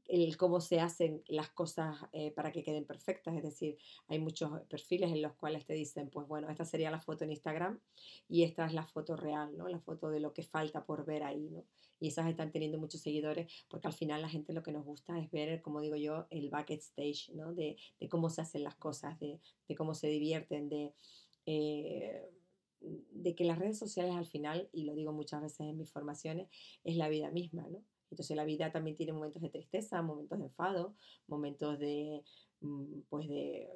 el 0.08 0.36
cómo 0.36 0.60
se 0.60 0.80
hacen 0.80 1.22
las 1.26 1.50
cosas 1.50 1.96
eh, 2.12 2.30
para 2.30 2.52
que 2.52 2.62
queden 2.62 2.84
perfectas. 2.84 3.36
Es 3.36 3.42
decir, 3.42 3.78
hay 4.08 4.18
muchos 4.18 4.60
perfiles 4.68 5.10
en 5.10 5.22
los 5.22 5.34
cuales 5.34 5.64
te 5.66 5.74
dicen, 5.74 6.10
pues 6.10 6.26
bueno, 6.28 6.48
esta 6.48 6.64
sería 6.64 6.90
la 6.90 7.00
foto 7.00 7.24
en 7.24 7.30
Instagram 7.30 7.80
y 8.28 8.44
esta 8.44 8.66
es 8.66 8.74
la 8.74 8.84
foto 8.84 9.16
real, 9.16 9.56
¿no? 9.56 9.68
La 9.68 9.80
foto 9.80 10.10
de 10.10 10.20
lo 10.20 10.32
que 10.32 10.42
falta 10.42 10.84
por 10.84 11.04
ver 11.04 11.22
ahí, 11.22 11.48
¿no? 11.50 11.64
Y 11.98 12.08
esas 12.08 12.28
están 12.28 12.52
teniendo 12.52 12.78
muchos 12.78 13.00
seguidores 13.00 13.50
porque 13.68 13.86
al 13.86 13.94
final 13.94 14.22
la 14.22 14.28
gente 14.28 14.52
lo 14.52 14.62
que 14.62 14.72
nos 14.72 14.84
gusta 14.84 15.18
es 15.18 15.30
ver, 15.30 15.62
como 15.62 15.80
digo 15.80 15.96
yo, 15.96 16.26
el 16.30 16.50
backstage, 16.50 17.30
¿no? 17.34 17.54
De, 17.54 17.76
cómo 18.10 18.30
se 18.30 18.42
hacen 18.42 18.64
las 18.64 18.76
cosas, 18.76 19.18
de, 19.18 19.40
de 19.68 19.74
cómo 19.74 19.94
se 19.94 20.08
divierten, 20.08 20.68
de... 20.68 20.92
Eh, 21.46 22.30
de 22.80 23.34
que 23.34 23.44
las 23.44 23.58
redes 23.58 23.78
sociales 23.78 24.14
al 24.14 24.26
final, 24.26 24.68
y 24.72 24.84
lo 24.84 24.94
digo 24.94 25.10
muchas 25.10 25.42
veces 25.42 25.60
en 25.60 25.78
mis 25.78 25.90
formaciones, 25.90 26.48
es 26.84 26.96
la 26.96 27.08
vida 27.08 27.30
misma, 27.30 27.66
¿no? 27.68 27.82
Entonces 28.10 28.36
la 28.36 28.44
vida 28.44 28.70
también 28.72 28.96
tiene 28.96 29.12
momentos 29.12 29.42
de 29.42 29.50
tristeza, 29.50 30.02
momentos 30.02 30.38
de 30.38 30.44
enfado, 30.44 30.94
momentos 31.26 31.78
de, 31.78 32.22
mm, 32.60 33.00
pues 33.08 33.28
de, 33.28 33.68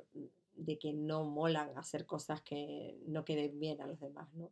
de 0.54 0.78
que 0.78 0.92
no 0.92 1.24
molan 1.24 1.76
hacer 1.76 2.06
cosas 2.06 2.42
que 2.42 2.98
no 3.06 3.24
queden 3.24 3.58
bien 3.58 3.80
a 3.80 3.86
los 3.86 4.00
demás, 4.00 4.32
¿no? 4.34 4.50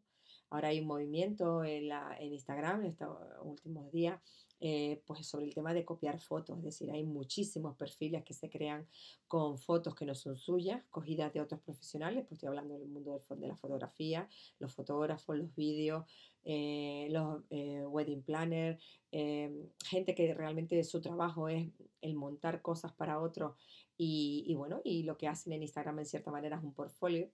Ahora 0.51 0.69
hay 0.69 0.81
un 0.81 0.87
movimiento 0.87 1.63
en, 1.65 1.89
la, 1.89 2.17
en 2.19 2.33
Instagram 2.33 2.81
en 2.81 2.91
estos 2.93 3.19
últimos 3.43 3.91
días 3.93 4.21
eh, 4.61 5.03
pues 5.07 5.27
sobre 5.27 5.47
el 5.47 5.55
tema 5.55 5.73
de 5.73 5.85
copiar 5.85 6.19
fotos, 6.19 6.59
es 6.59 6.65
decir, 6.65 6.91
hay 6.91 7.05
muchísimos 7.05 7.77
perfiles 7.77 8.25
que 8.25 8.35
se 8.35 8.51
crean 8.51 8.87
con 9.27 9.59
fotos 9.59 9.95
que 9.95 10.05
no 10.05 10.15
son 10.15 10.37
suyas, 10.37 10.83
cogidas 10.91 11.33
de 11.33 11.41
otros 11.41 11.61
profesionales, 11.61 12.25
pues 12.25 12.33
estoy 12.33 12.49
hablando 12.49 12.79
del 12.79 12.89
mundo 12.89 13.21
de 13.29 13.47
la 13.47 13.57
fotografía, 13.57 14.29
los 14.59 14.75
fotógrafos, 14.75 15.37
los 15.37 15.55
vídeos, 15.55 16.05
eh, 16.45 17.09
los 17.11 17.43
eh, 17.51 17.85
wedding 17.87 18.23
planners, 18.23 18.83
gente 19.11 20.15
que 20.15 20.35
realmente 20.35 20.83
su 20.85 21.01
trabajo 21.01 21.49
es 21.49 21.69
el 22.01 22.15
montar 22.15 22.61
cosas 22.63 22.93
para 22.93 23.21
otros 23.21 23.55
y 23.97 24.55
bueno, 24.55 24.81
y 24.85 25.03
lo 25.03 25.17
que 25.17 25.29
hacen 25.29 25.53
en 25.53 25.63
Instagram 25.63 25.99
en 25.99 26.07
cierta 26.07 26.31
manera 26.31 26.57
es 26.57 26.63
un 26.63 26.73
portfolio 26.73 27.31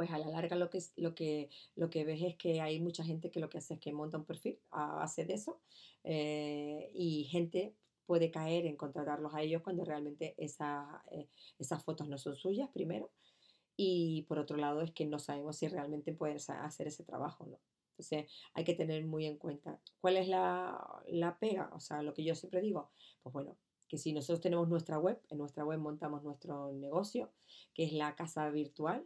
pues 0.00 0.12
a 0.12 0.18
la 0.18 0.30
larga 0.30 0.56
lo 0.56 0.70
que, 0.70 0.82
lo, 0.96 1.14
que, 1.14 1.50
lo 1.76 1.90
que 1.90 2.06
ves 2.06 2.22
es 2.22 2.34
que 2.36 2.62
hay 2.62 2.80
mucha 2.80 3.04
gente 3.04 3.30
que 3.30 3.38
lo 3.38 3.50
que 3.50 3.58
hace 3.58 3.74
es 3.74 3.80
que 3.80 3.92
monta 3.92 4.16
un 4.16 4.24
perfil 4.24 4.58
a 4.70 4.94
base 4.94 5.26
de 5.26 5.34
eso 5.34 5.60
eh, 6.04 6.90
y 6.94 7.24
gente 7.24 7.74
puede 8.06 8.30
caer 8.30 8.64
en 8.64 8.78
contratarlos 8.78 9.34
a 9.34 9.42
ellos 9.42 9.60
cuando 9.60 9.84
realmente 9.84 10.34
esa, 10.38 11.04
eh, 11.10 11.28
esas 11.58 11.84
fotos 11.84 12.08
no 12.08 12.16
son 12.16 12.34
suyas, 12.34 12.70
primero, 12.72 13.10
y 13.76 14.22
por 14.22 14.38
otro 14.38 14.56
lado 14.56 14.80
es 14.80 14.90
que 14.90 15.04
no 15.04 15.18
sabemos 15.18 15.58
si 15.58 15.68
realmente 15.68 16.14
pueden 16.14 16.38
hacer 16.38 16.86
ese 16.86 17.04
trabajo, 17.04 17.44
¿no? 17.44 17.60
Entonces 17.90 18.32
hay 18.54 18.64
que 18.64 18.72
tener 18.72 19.04
muy 19.04 19.26
en 19.26 19.36
cuenta 19.36 19.78
cuál 20.00 20.16
es 20.16 20.28
la, 20.28 21.02
la 21.08 21.38
pega, 21.38 21.68
o 21.74 21.80
sea, 21.80 22.00
lo 22.00 22.14
que 22.14 22.24
yo 22.24 22.34
siempre 22.34 22.62
digo, 22.62 22.90
pues 23.22 23.34
bueno, 23.34 23.58
que 23.90 23.98
si 23.98 24.12
nosotros 24.12 24.40
tenemos 24.40 24.68
nuestra 24.68 25.00
web, 25.00 25.20
en 25.30 25.38
nuestra 25.38 25.64
web 25.64 25.80
montamos 25.80 26.22
nuestro 26.22 26.72
negocio, 26.72 27.32
que 27.74 27.82
es 27.82 27.92
la 27.92 28.14
casa 28.14 28.48
virtual, 28.48 29.02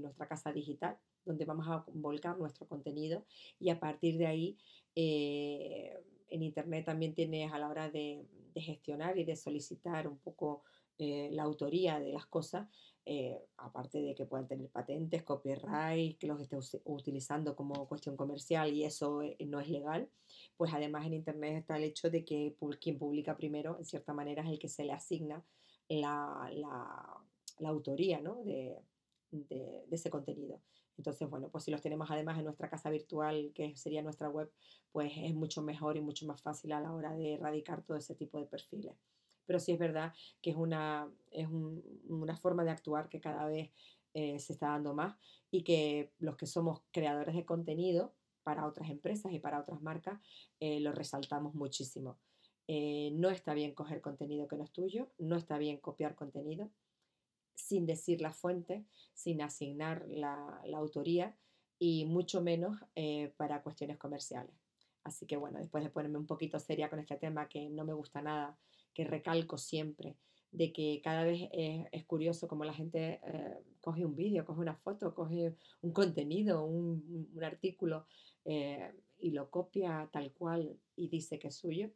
nuestra 0.00 0.28
casa 0.28 0.52
digital, 0.52 0.96
donde 1.24 1.44
vamos 1.44 1.66
a 1.66 1.84
volcar 1.92 2.38
nuestro 2.38 2.68
contenido 2.68 3.24
y 3.58 3.70
a 3.70 3.80
partir 3.80 4.16
de 4.16 4.28
ahí 4.28 4.56
eh, 4.94 5.92
en 6.28 6.44
Internet 6.44 6.86
también 6.86 7.14
tienes 7.14 7.52
a 7.52 7.58
la 7.58 7.68
hora 7.68 7.90
de, 7.90 8.24
gestionar 8.54 9.18
y 9.18 9.24
de 9.24 9.36
solicitar 9.36 10.08
un 10.08 10.18
poco 10.18 10.62
eh, 10.98 11.30
la 11.32 11.44
autoría 11.44 12.00
de 12.00 12.12
las 12.12 12.26
cosas, 12.26 12.68
eh, 13.06 13.38
aparte 13.56 14.00
de 14.00 14.16
que 14.16 14.24
puedan 14.24 14.48
tener 14.48 14.68
patentes, 14.68 15.22
copyright, 15.22 16.18
que 16.18 16.26
los 16.26 16.40
esté 16.40 16.56
utilizando 16.84 17.54
como 17.54 17.88
cuestión 17.88 18.16
comercial 18.16 18.72
y 18.72 18.84
eso 18.84 19.20
no 19.46 19.60
es 19.60 19.68
legal, 19.68 20.08
pues 20.58 20.74
además 20.74 21.06
en 21.06 21.14
Internet 21.14 21.56
está 21.56 21.76
el 21.76 21.84
hecho 21.84 22.10
de 22.10 22.24
que 22.24 22.56
quien 22.80 22.98
publica 22.98 23.36
primero, 23.36 23.78
en 23.78 23.84
cierta 23.84 24.12
manera, 24.12 24.42
es 24.42 24.50
el 24.50 24.58
que 24.58 24.68
se 24.68 24.84
le 24.84 24.92
asigna 24.92 25.42
la, 25.88 26.50
autoría 27.64 28.20
¿no? 28.20 28.42
de, 28.44 28.76
de, 29.30 29.84
ese 29.90 30.10
contenido. 30.10 30.60
Entonces, 30.96 31.30
bueno, 31.30 31.48
pues 31.48 31.62
si 31.62 31.70
los 31.70 31.80
tenemos 31.80 32.10
además 32.10 32.38
en 32.38 32.44
nuestra 32.44 32.68
casa 32.68 32.90
virtual, 32.90 33.52
que 33.54 33.76
sería 33.76 34.02
nuestra 34.02 34.28
web, 34.28 34.50
pues 34.90 35.12
es 35.16 35.32
mucho 35.32 35.62
mejor 35.62 35.96
y 35.96 36.00
mucho 36.00 36.26
más 36.26 36.42
fácil 36.42 36.72
a 36.72 36.80
la 36.80 36.92
hora 36.92 37.14
de 37.14 37.34
erradicar 37.34 37.84
todo 37.84 37.96
ese 37.96 38.16
tipo 38.16 38.40
de 38.40 38.46
perfiles. 38.46 38.96
Pero 39.46 39.60
sí 39.60 39.70
es 39.70 39.78
verdad 39.78 40.12
que 40.42 40.50
es 40.50 40.56
una, 40.56 41.08
es 41.30 41.46
una 42.08 42.36
forma 42.36 42.64
de 42.64 42.72
actuar 42.72 43.08
que 43.08 43.20
cada 43.20 43.46
vez 43.46 43.70
eh, 44.12 44.40
se 44.40 44.54
está 44.54 44.70
dando 44.70 44.92
más 44.92 45.16
y 45.52 45.62
que 45.62 46.10
los 46.18 46.36
que 46.36 46.46
somos 46.46 46.82
creadores 46.90 47.36
de 47.36 47.44
contenido 47.44 48.12
para 48.48 48.66
otras 48.66 48.88
empresas 48.88 49.30
y 49.30 49.40
para 49.40 49.60
otras 49.60 49.82
marcas 49.82 50.18
eh, 50.58 50.80
lo 50.80 50.90
resaltamos 50.92 51.54
muchísimo. 51.54 52.18
Eh, 52.66 53.10
no 53.12 53.28
está 53.28 53.52
bien 53.52 53.74
coger 53.74 54.00
contenido 54.00 54.48
que 54.48 54.56
no 54.56 54.64
es 54.64 54.72
tuyo, 54.72 55.10
no 55.18 55.36
está 55.36 55.58
bien 55.58 55.76
copiar 55.76 56.14
contenido 56.14 56.70
sin 57.54 57.84
decir 57.84 58.22
la 58.22 58.32
fuente, 58.32 58.86
sin 59.12 59.42
asignar 59.42 60.06
la, 60.08 60.62
autoría 60.74 61.36
y 61.78 62.06
mucho 62.06 62.40
menos 62.40 62.78
para 63.36 63.62
cuestiones 63.62 63.98
comerciales. 63.98 64.54
Así 65.04 65.26
que 65.26 65.36
bueno, 65.36 65.58
después 65.58 65.84
de 65.84 65.90
ponerme 65.90 66.16
un 66.16 66.26
poquito 66.26 66.58
seria 66.58 66.88
con 66.88 67.00
este 67.00 67.16
tema 67.16 67.50
que 67.50 67.68
no 67.68 67.84
me 67.84 67.92
gusta 67.92 68.22
nada, 68.22 68.56
que 68.94 69.04
recalco 69.04 69.58
siempre, 69.58 70.16
de 70.52 70.72
que 70.72 71.02
cada 71.04 71.24
vez 71.24 71.50
es, 71.52 72.04
curioso 72.06 72.48
como 72.48 72.64
la 72.64 72.72
gente 72.72 73.20
eh, 73.22 73.58
coge 73.88 74.04
un 74.04 74.14
vídeo, 74.14 74.44
coge 74.44 74.60
una 74.60 74.74
foto, 74.74 75.14
coge 75.14 75.56
un 75.80 75.92
contenido, 75.92 76.62
un, 76.62 77.26
artículo 77.42 78.04
eh, 78.44 78.92
y 79.18 79.30
lo 79.30 79.48
copia 79.48 80.10
tal 80.12 80.30
cual 80.32 80.78
y 80.94 81.08
dice 81.08 81.38
que 81.38 81.48
es 81.48 81.56
suyo, 81.56 81.88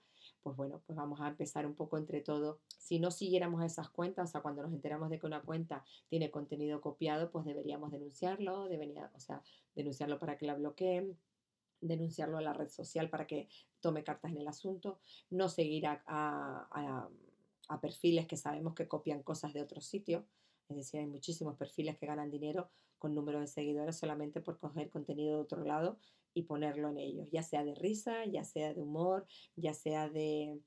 pues 0.42 0.56
bueno, 0.56 0.80
pues 0.86 0.96
vamos 0.96 1.20
a 1.20 1.28
empezar 1.28 1.66
un 1.66 1.74
poco 1.74 1.98
entre 1.98 2.22
todos. 2.22 2.60
Si 2.78 2.98
no 2.98 3.10
siguiéramos 3.10 3.62
esas 3.62 3.90
cuentas, 3.90 4.30
o 4.30 4.32
sea, 4.32 4.40
cuando 4.40 4.62
nos 4.62 4.72
enteramos 4.72 5.10
de 5.10 5.18
que 5.18 5.26
una 5.26 5.42
cuenta 5.42 5.84
tiene 6.08 6.30
contenido 6.30 6.80
copiado, 6.80 7.30
pues 7.30 7.44
deberíamos 7.44 7.92
denunciarlo, 7.92 8.68
debería, 8.68 9.10
o 9.14 9.20
sea, 9.20 9.42
denunciarlo 9.74 10.18
para 10.18 10.38
que 10.38 10.46
la 10.46 10.54
bloqueen, 10.54 11.18
denunciarlo 11.82 12.38
a 12.38 12.42
la 12.42 12.54
red 12.54 12.70
social 12.70 13.10
para 13.10 13.26
que 13.26 13.50
tome 13.80 14.02
cartas 14.02 14.30
en 14.30 14.38
el 14.38 14.48
asunto, 14.48 14.98
no 15.28 15.50
seguir 15.50 15.84
a 15.86 17.10
a 17.68 17.80
perfiles 17.80 18.26
que 18.26 18.36
sabemos 18.36 18.74
que 18.74 18.88
copian 18.88 19.22
cosas 19.22 19.52
de 19.52 19.62
otros 19.62 19.86
sitios. 19.86 20.24
Es 20.72 20.86
decir, 20.86 21.00
hay 21.00 21.06
muchísimos 21.06 21.56
perfiles 21.56 21.96
que 21.98 22.06
ganan 22.06 22.30
dinero 22.30 22.70
con 22.98 23.14
número 23.14 23.40
de 23.40 23.46
seguidores 23.46 23.96
solamente 23.96 24.40
por 24.40 24.58
coger 24.58 24.90
contenido 24.90 25.36
de 25.36 25.42
otro 25.42 25.64
lado 25.64 25.98
y 26.34 26.42
ponerlo 26.42 26.88
en 26.88 26.98
ellos, 26.98 27.28
ya 27.30 27.42
sea 27.42 27.64
de 27.64 27.74
risa, 27.74 28.24
ya 28.26 28.44
sea 28.44 28.72
de 28.72 28.80
humor, 28.80 29.26
ya 29.56 29.74
sea 29.74 30.08
de, 30.08 30.60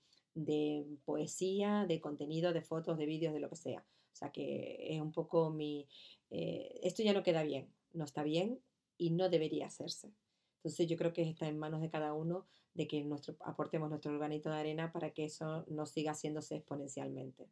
poesía, 1.06 1.86
de 1.88 2.00
contenido, 2.00 2.54
de 2.54 2.62
fotos, 2.62 2.98
de 2.98 3.06
vídeos, 3.06 3.34
de 3.34 3.40
lo 3.40 3.50
que 3.50 3.56
sea. 3.56 3.86
O 4.14 4.16
sea 4.16 4.32
que 4.32 4.78
es 4.96 5.02
un 5.02 5.12
poco 5.12 5.50
mi... 5.50 5.88
Eh, 6.30 6.80
esto 6.84 7.04
ya 7.04 7.14
no 7.14 7.24
queda 7.24 7.44
bien, 7.44 7.74
no 7.94 8.04
está 8.06 8.24
bien 8.24 8.60
y 8.98 9.12
no 9.12 9.30
debería 9.30 9.68
hacerse. 9.68 10.14
Entonces 10.58 10.88
yo 10.88 10.98
creo 10.98 11.14
que 11.14 11.24
está 11.24 11.48
en 11.48 11.58
manos 11.58 11.82
de 11.82 11.90
cada 11.90 12.14
uno 12.14 12.46
de 12.74 12.88
que 12.88 13.04
nuestro, 13.04 13.36
aportemos 13.42 13.90
nuestro 13.90 14.12
organito 14.12 14.50
de 14.50 14.58
arena 14.58 14.92
para 14.92 15.12
que 15.12 15.26
eso 15.26 15.66
no 15.68 15.86
siga 15.86 16.12
haciéndose 16.12 16.58
exponencialmente. 16.58 17.48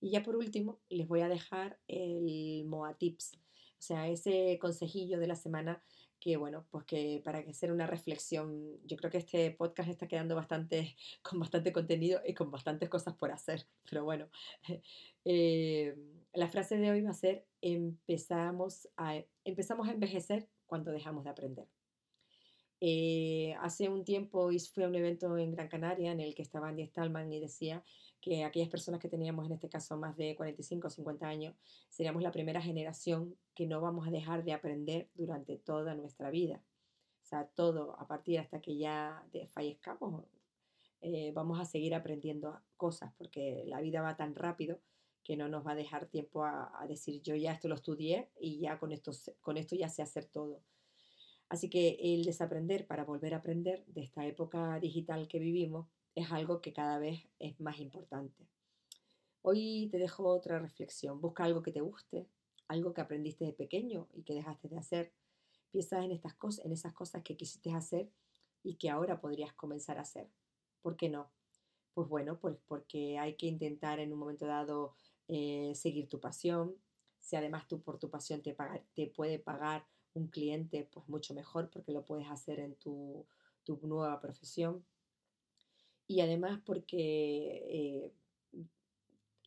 Y 0.00 0.10
ya 0.10 0.22
por 0.22 0.36
último, 0.36 0.80
les 0.88 1.08
voy 1.08 1.20
a 1.20 1.28
dejar 1.28 1.78
el 1.88 2.64
MOA 2.66 2.94
Tips, 2.94 3.38
o 3.78 3.82
sea, 3.82 4.08
ese 4.08 4.58
consejillo 4.60 5.18
de 5.18 5.26
la 5.26 5.36
semana 5.36 5.82
que, 6.18 6.36
bueno, 6.36 6.66
pues 6.70 6.84
que 6.84 7.20
para 7.24 7.44
que 7.44 7.50
hacer 7.50 7.70
una 7.70 7.86
reflexión, 7.86 8.78
yo 8.84 8.96
creo 8.96 9.10
que 9.10 9.18
este 9.18 9.50
podcast 9.50 9.88
está 9.88 10.08
quedando 10.08 10.34
bastante, 10.34 10.96
con 11.22 11.38
bastante 11.38 11.72
contenido 11.72 12.20
y 12.26 12.34
con 12.34 12.50
bastantes 12.50 12.88
cosas 12.88 13.14
por 13.14 13.30
hacer, 13.30 13.66
pero 13.88 14.04
bueno, 14.04 14.28
eh, 15.24 15.94
la 16.32 16.48
frase 16.48 16.78
de 16.78 16.90
hoy 16.90 17.02
va 17.02 17.10
a 17.10 17.14
ser, 17.14 17.46
empezamos 17.60 18.88
a, 18.96 19.22
empezamos 19.44 19.88
a 19.88 19.92
envejecer 19.92 20.48
cuando 20.66 20.90
dejamos 20.90 21.24
de 21.24 21.30
aprender. 21.30 21.68
Eh, 22.80 23.54
hace 23.60 23.88
un 23.88 24.04
tiempo 24.04 24.50
fui 24.72 24.84
a 24.84 24.88
un 24.88 24.94
evento 24.94 25.38
en 25.38 25.52
Gran 25.52 25.68
Canaria 25.68 26.12
en 26.12 26.20
el 26.20 26.34
que 26.34 26.42
estaba 26.42 26.68
Andy 26.68 26.84
Stallman 26.86 27.32
y 27.32 27.40
decía 27.40 27.82
que 28.26 28.42
aquellas 28.42 28.68
personas 28.68 29.00
que 29.00 29.08
teníamos 29.08 29.46
en 29.46 29.52
este 29.52 29.68
caso 29.68 29.96
más 29.96 30.16
de 30.16 30.34
45 30.34 30.88
o 30.88 30.90
50 30.90 31.28
años 31.28 31.54
seríamos 31.88 32.24
la 32.24 32.32
primera 32.32 32.60
generación 32.60 33.36
que 33.54 33.68
no 33.68 33.80
vamos 33.80 34.08
a 34.08 34.10
dejar 34.10 34.42
de 34.42 34.52
aprender 34.52 35.08
durante 35.14 35.58
toda 35.58 35.94
nuestra 35.94 36.28
vida. 36.30 36.60
O 37.22 37.24
sea, 37.24 37.46
todo 37.46 37.96
a 38.00 38.08
partir 38.08 38.40
hasta 38.40 38.60
que 38.60 38.78
ya 38.78 39.24
fallezcamos, 39.52 40.24
eh, 41.02 41.30
vamos 41.36 41.60
a 41.60 41.64
seguir 41.64 41.94
aprendiendo 41.94 42.60
cosas 42.76 43.12
porque 43.16 43.62
la 43.68 43.80
vida 43.80 44.02
va 44.02 44.16
tan 44.16 44.34
rápido 44.34 44.80
que 45.22 45.36
no 45.36 45.46
nos 45.48 45.64
va 45.64 45.72
a 45.72 45.76
dejar 45.76 46.06
tiempo 46.06 46.42
a, 46.42 46.84
decir 46.88 47.22
yo 47.22 47.36
ya 47.36 47.52
esto 47.52 47.68
lo 47.68 47.76
estudié 47.76 48.28
y 48.40 48.58
ya 48.58 48.80
con 48.80 48.90
esto, 48.90 49.12
con 49.40 49.56
esto 49.56 49.76
ya 49.76 49.88
sé 49.88 50.02
hacer 50.02 50.24
todo 50.24 50.64
Así 51.48 51.70
que 51.70 51.96
el 52.00 52.24
desaprender 52.24 52.88
para 52.88 53.04
volver 53.04 53.34
a 53.34 53.36
aprender 53.36 53.84
de 53.86 54.02
esta 54.02 54.26
época 54.26 54.80
digital 54.80 55.28
que 55.28 55.38
vivimos 55.38 55.86
es 56.16 56.32
algo 56.32 56.60
que 56.60 56.72
cada 56.72 56.98
vez 56.98 57.22
es 57.38 57.60
más 57.60 57.78
importante. 57.78 58.48
Hoy 59.42 59.88
te 59.92 59.98
dejo 59.98 60.24
otra 60.26 60.58
reflexión. 60.58 61.20
Busca 61.20 61.44
algo 61.44 61.62
que 61.62 61.70
te 61.70 61.80
guste, 61.80 62.26
algo 62.66 62.92
que 62.92 63.00
aprendiste 63.00 63.44
de 63.44 63.52
pequeño 63.52 64.08
y 64.12 64.24
que 64.24 64.34
dejaste 64.34 64.68
de 64.68 64.78
hacer. 64.78 65.12
Piensa 65.70 66.02
en, 66.02 66.10
estas 66.10 66.34
cosas, 66.34 66.64
en 66.64 66.72
esas 66.72 66.92
cosas 66.92 67.22
que 67.22 67.36
quisiste 67.36 67.70
hacer 67.72 68.10
y 68.64 68.74
que 68.74 68.90
ahora 68.90 69.20
podrías 69.20 69.52
comenzar 69.52 69.98
a 69.98 70.02
hacer. 70.02 70.28
¿Por 70.82 70.96
qué 70.96 71.08
no? 71.08 71.30
Pues 71.94 72.08
bueno, 72.08 72.40
pues 72.40 72.56
porque 72.66 73.18
hay 73.18 73.36
que 73.36 73.46
intentar 73.46 74.00
en 74.00 74.12
un 74.12 74.18
momento 74.18 74.46
dado 74.46 74.94
eh, 75.28 75.72
seguir 75.76 76.08
tu 76.08 76.18
pasión. 76.18 76.74
Si 77.20 77.36
además 77.36 77.68
tú 77.68 77.80
por 77.80 77.98
tu 77.98 78.10
pasión 78.10 78.42
te, 78.42 78.56
te 78.94 79.06
puede 79.08 79.38
pagar 79.38 79.86
un 80.16 80.28
cliente, 80.28 80.88
pues 80.92 81.08
mucho 81.08 81.34
mejor 81.34 81.70
porque 81.70 81.92
lo 81.92 82.04
puedes 82.04 82.28
hacer 82.28 82.58
en 82.58 82.74
tu, 82.76 83.26
nueva 83.82 84.20
profesión. 84.20 84.84
Y 86.06 86.20
además 86.20 86.60
porque 86.64 87.62
eh, 87.68 88.12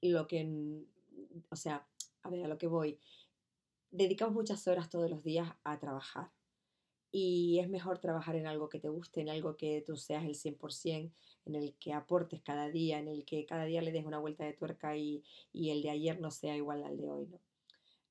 lo 0.02 0.28
que, 0.28 0.86
o 1.50 1.56
sea, 1.56 1.88
a 2.24 2.30
ver, 2.30 2.46
a 2.46 2.48
lo 2.48 2.58
que 2.58 2.68
voy, 2.68 3.00
dedicamos 3.92 4.36
muchas 4.36 4.68
horas 4.68 4.90
todos 4.90 5.10
los 5.10 5.24
días 5.24 5.52
a 5.64 5.80
trabajar. 5.80 6.30
Y 7.12 7.60
es 7.60 7.70
mejor 7.70 7.98
trabajar 7.98 8.36
en 8.36 8.46
algo 8.46 8.70
que 8.70 8.80
te 8.80 8.90
guste, 8.90 9.22
en 9.22 9.30
algo 9.30 9.58
que 9.58 9.82
tú 9.86 9.96
seas 9.96 10.26
el 10.26 10.36
100%, 10.36 11.12
en 11.46 11.56
el 11.56 11.74
que 11.80 11.94
aportes 11.94 12.42
cada 12.42 12.70
día, 12.70 13.00
en 13.00 13.08
el 13.08 13.26
que 13.26 13.46
cada 13.46 13.66
día 13.66 13.82
le 13.82 13.92
des 13.92 14.06
una 14.06 14.20
vuelta 14.20 14.44
de 14.44 14.54
tuerca 14.54 14.96
y, 14.96 15.24
y 15.52 15.72
el 15.72 15.82
de 15.82 15.90
ayer 15.90 16.20
no 16.22 16.30
sea 16.30 16.56
igual 16.56 16.84
al 16.84 16.98
de 16.98 17.10
hoy. 17.10 17.26
¿no? 17.26 17.40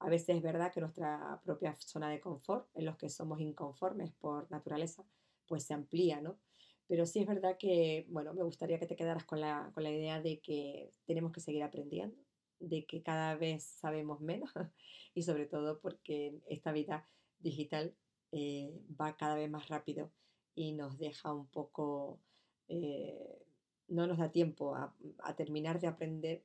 A 0.01 0.09
veces 0.09 0.37
es 0.37 0.43
verdad 0.43 0.73
que 0.73 0.81
nuestra 0.81 1.41
propia 1.45 1.77
zona 1.79 2.09
de 2.09 2.21
confort, 2.21 2.69
en 2.75 2.85
los 2.85 2.97
que 2.97 3.09
somos 3.09 3.41
inconformes 3.41 4.13
por 4.13 4.51
naturaleza, 4.51 5.05
pues 5.47 5.65
se 5.65 5.75
amplía, 5.75 6.21
¿no? 6.21 6.39
Pero 6.89 7.07
sí 7.07 7.21
es 7.21 7.27
verdad 7.27 7.57
que, 7.59 8.07
bueno, 8.09 8.35
me 8.35 8.43
gustaría 8.43 8.79
que 8.79 8.87
te 8.87 8.97
quedaras 8.97 9.25
con 9.25 9.41
la, 9.41 9.71
con 9.75 9.85
la 9.85 9.91
idea 9.91 10.21
de 10.21 10.41
que 10.41 10.91
tenemos 11.07 11.33
que 11.33 11.41
seguir 11.41 11.63
aprendiendo, 11.63 12.17
de 12.59 12.87
que 12.87 13.03
cada 13.03 13.37
vez 13.37 13.65
sabemos 13.65 14.21
menos 14.21 14.51
y 15.15 15.23
sobre 15.23 15.47
todo 15.47 15.81
porque 15.81 16.41
esta 16.49 16.73
vida 16.73 17.07
digital 17.39 17.95
eh, 18.33 18.73
va 19.01 19.17
cada 19.17 19.37
vez 19.37 19.51
más 19.51 19.69
rápido 19.69 20.11
y 20.55 20.73
nos 20.73 20.99
deja 20.99 21.33
un 21.33 21.47
poco, 21.47 22.21
eh, 22.69 23.47
no 23.87 24.07
nos 24.07 24.19
da 24.19 24.33
tiempo 24.33 24.75
a, 24.75 24.97
a 25.19 25.37
terminar 25.37 25.79
de 25.81 25.87
aprender 25.87 26.43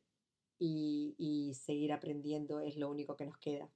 y, 0.60 1.54
seguir 1.54 1.92
aprendiendo 1.92 2.60
es 2.60 2.78
lo 2.78 2.90
único 2.90 3.16
que 3.16 3.26
nos 3.26 3.38
queda. 3.38 3.70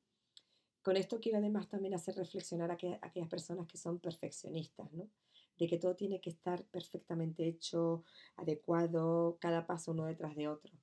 Con 0.82 0.98
esto 0.98 1.20
quiero 1.20 1.38
además 1.40 1.68
también 1.68 1.94
hacer 1.94 2.16
reflexionar 2.16 2.72
a, 2.72 2.78
aquellas 3.02 3.30
personas 3.30 3.68
que 3.68 3.78
son 3.78 4.00
perfeccionistas, 4.00 4.92
¿no? 4.94 5.10
De 5.58 5.68
que 5.68 5.78
todo 5.78 5.96
tiene 5.96 6.22
que 6.22 6.30
estar 6.30 6.64
perfectamente 6.66 7.48
hecho, 7.48 8.04
adecuado, 8.36 9.38
cada 9.40 9.66
paso 9.66 9.92
uno 9.92 10.06
detrás 10.06 10.36
de 10.36 10.48
otro. 10.48 10.74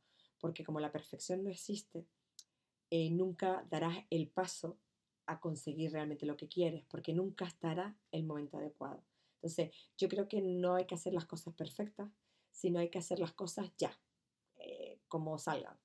Porque 0.40 0.64
como 0.64 0.80
la 0.80 0.92
perfección 0.92 1.44
no 1.44 1.50
existe, 1.50 2.06
eh, 2.90 3.10
nunca 3.10 3.66
darás 3.70 3.98
el 4.10 4.28
paso 4.28 4.78
a 5.26 5.40
conseguir 5.40 5.92
realmente 5.92 6.26
lo 6.26 6.36
que 6.36 6.48
quieres, 6.48 6.84
porque 6.88 7.14
nunca 7.14 7.46
estará 7.46 7.96
el 8.12 8.24
momento 8.24 8.58
adecuado. 8.58 9.02
Entonces, 9.36 9.74
yo 9.96 10.08
creo 10.08 10.28
que 10.28 10.42
no 10.42 10.74
hay 10.74 10.86
que 10.86 10.94
hacer 10.94 11.12
las 11.12 11.26
cosas 11.26 11.54
perfectas, 11.54 12.10
sino 12.50 12.78
hay 12.78 12.90
que 12.90 12.98
hacer 12.98 13.18
las 13.18 13.32
cosas 13.32 13.70
ya, 13.78 13.98
eh, 14.56 15.00
como 15.08 15.38
salgan 15.38 15.78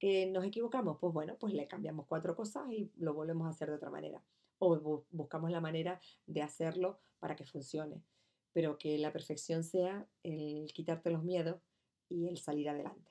que 0.00 0.26
nos 0.26 0.44
equivocamos, 0.44 0.96
pues 0.98 1.12
bueno, 1.12 1.36
pues 1.38 1.52
le 1.52 1.68
cambiamos 1.68 2.06
cuatro 2.06 2.34
cosas 2.34 2.64
y 2.72 2.90
lo 2.96 3.12
volvemos 3.12 3.46
a 3.46 3.50
hacer 3.50 3.68
de 3.68 3.76
otra 3.76 3.90
manera. 3.90 4.24
O 4.58 5.04
buscamos 5.10 5.50
la 5.50 5.60
manera 5.60 6.00
de 6.26 6.42
hacerlo 6.42 6.98
para 7.20 7.36
que 7.36 7.44
funcione. 7.44 8.02
Pero 8.52 8.78
que 8.78 8.98
la 8.98 9.12
perfección 9.12 9.62
sea 9.64 10.06
el 10.22 10.72
quitarte 10.72 11.10
los 11.10 11.22
miedos 11.22 11.60
y 12.08 12.28
el 12.28 12.38
salir 12.38 12.68
adelante. 12.68 13.10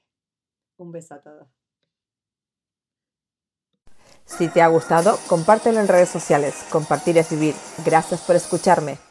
Un 0.78 0.91
beso 0.91 1.13
a 1.15 1.21
todos. 1.21 1.47
Si 4.25 4.47
te 4.47 4.62
ha 4.62 4.67
gustado, 4.67 5.17
compártelo 5.28 5.80
en 5.80 5.88
redes 5.88 6.10
sociales. 6.10 6.54
Compartir 6.71 7.17
es 7.17 7.32
vivir. 7.32 7.56
Gracias 7.84 8.21
por 8.21 8.36
escucharme. 8.36 9.09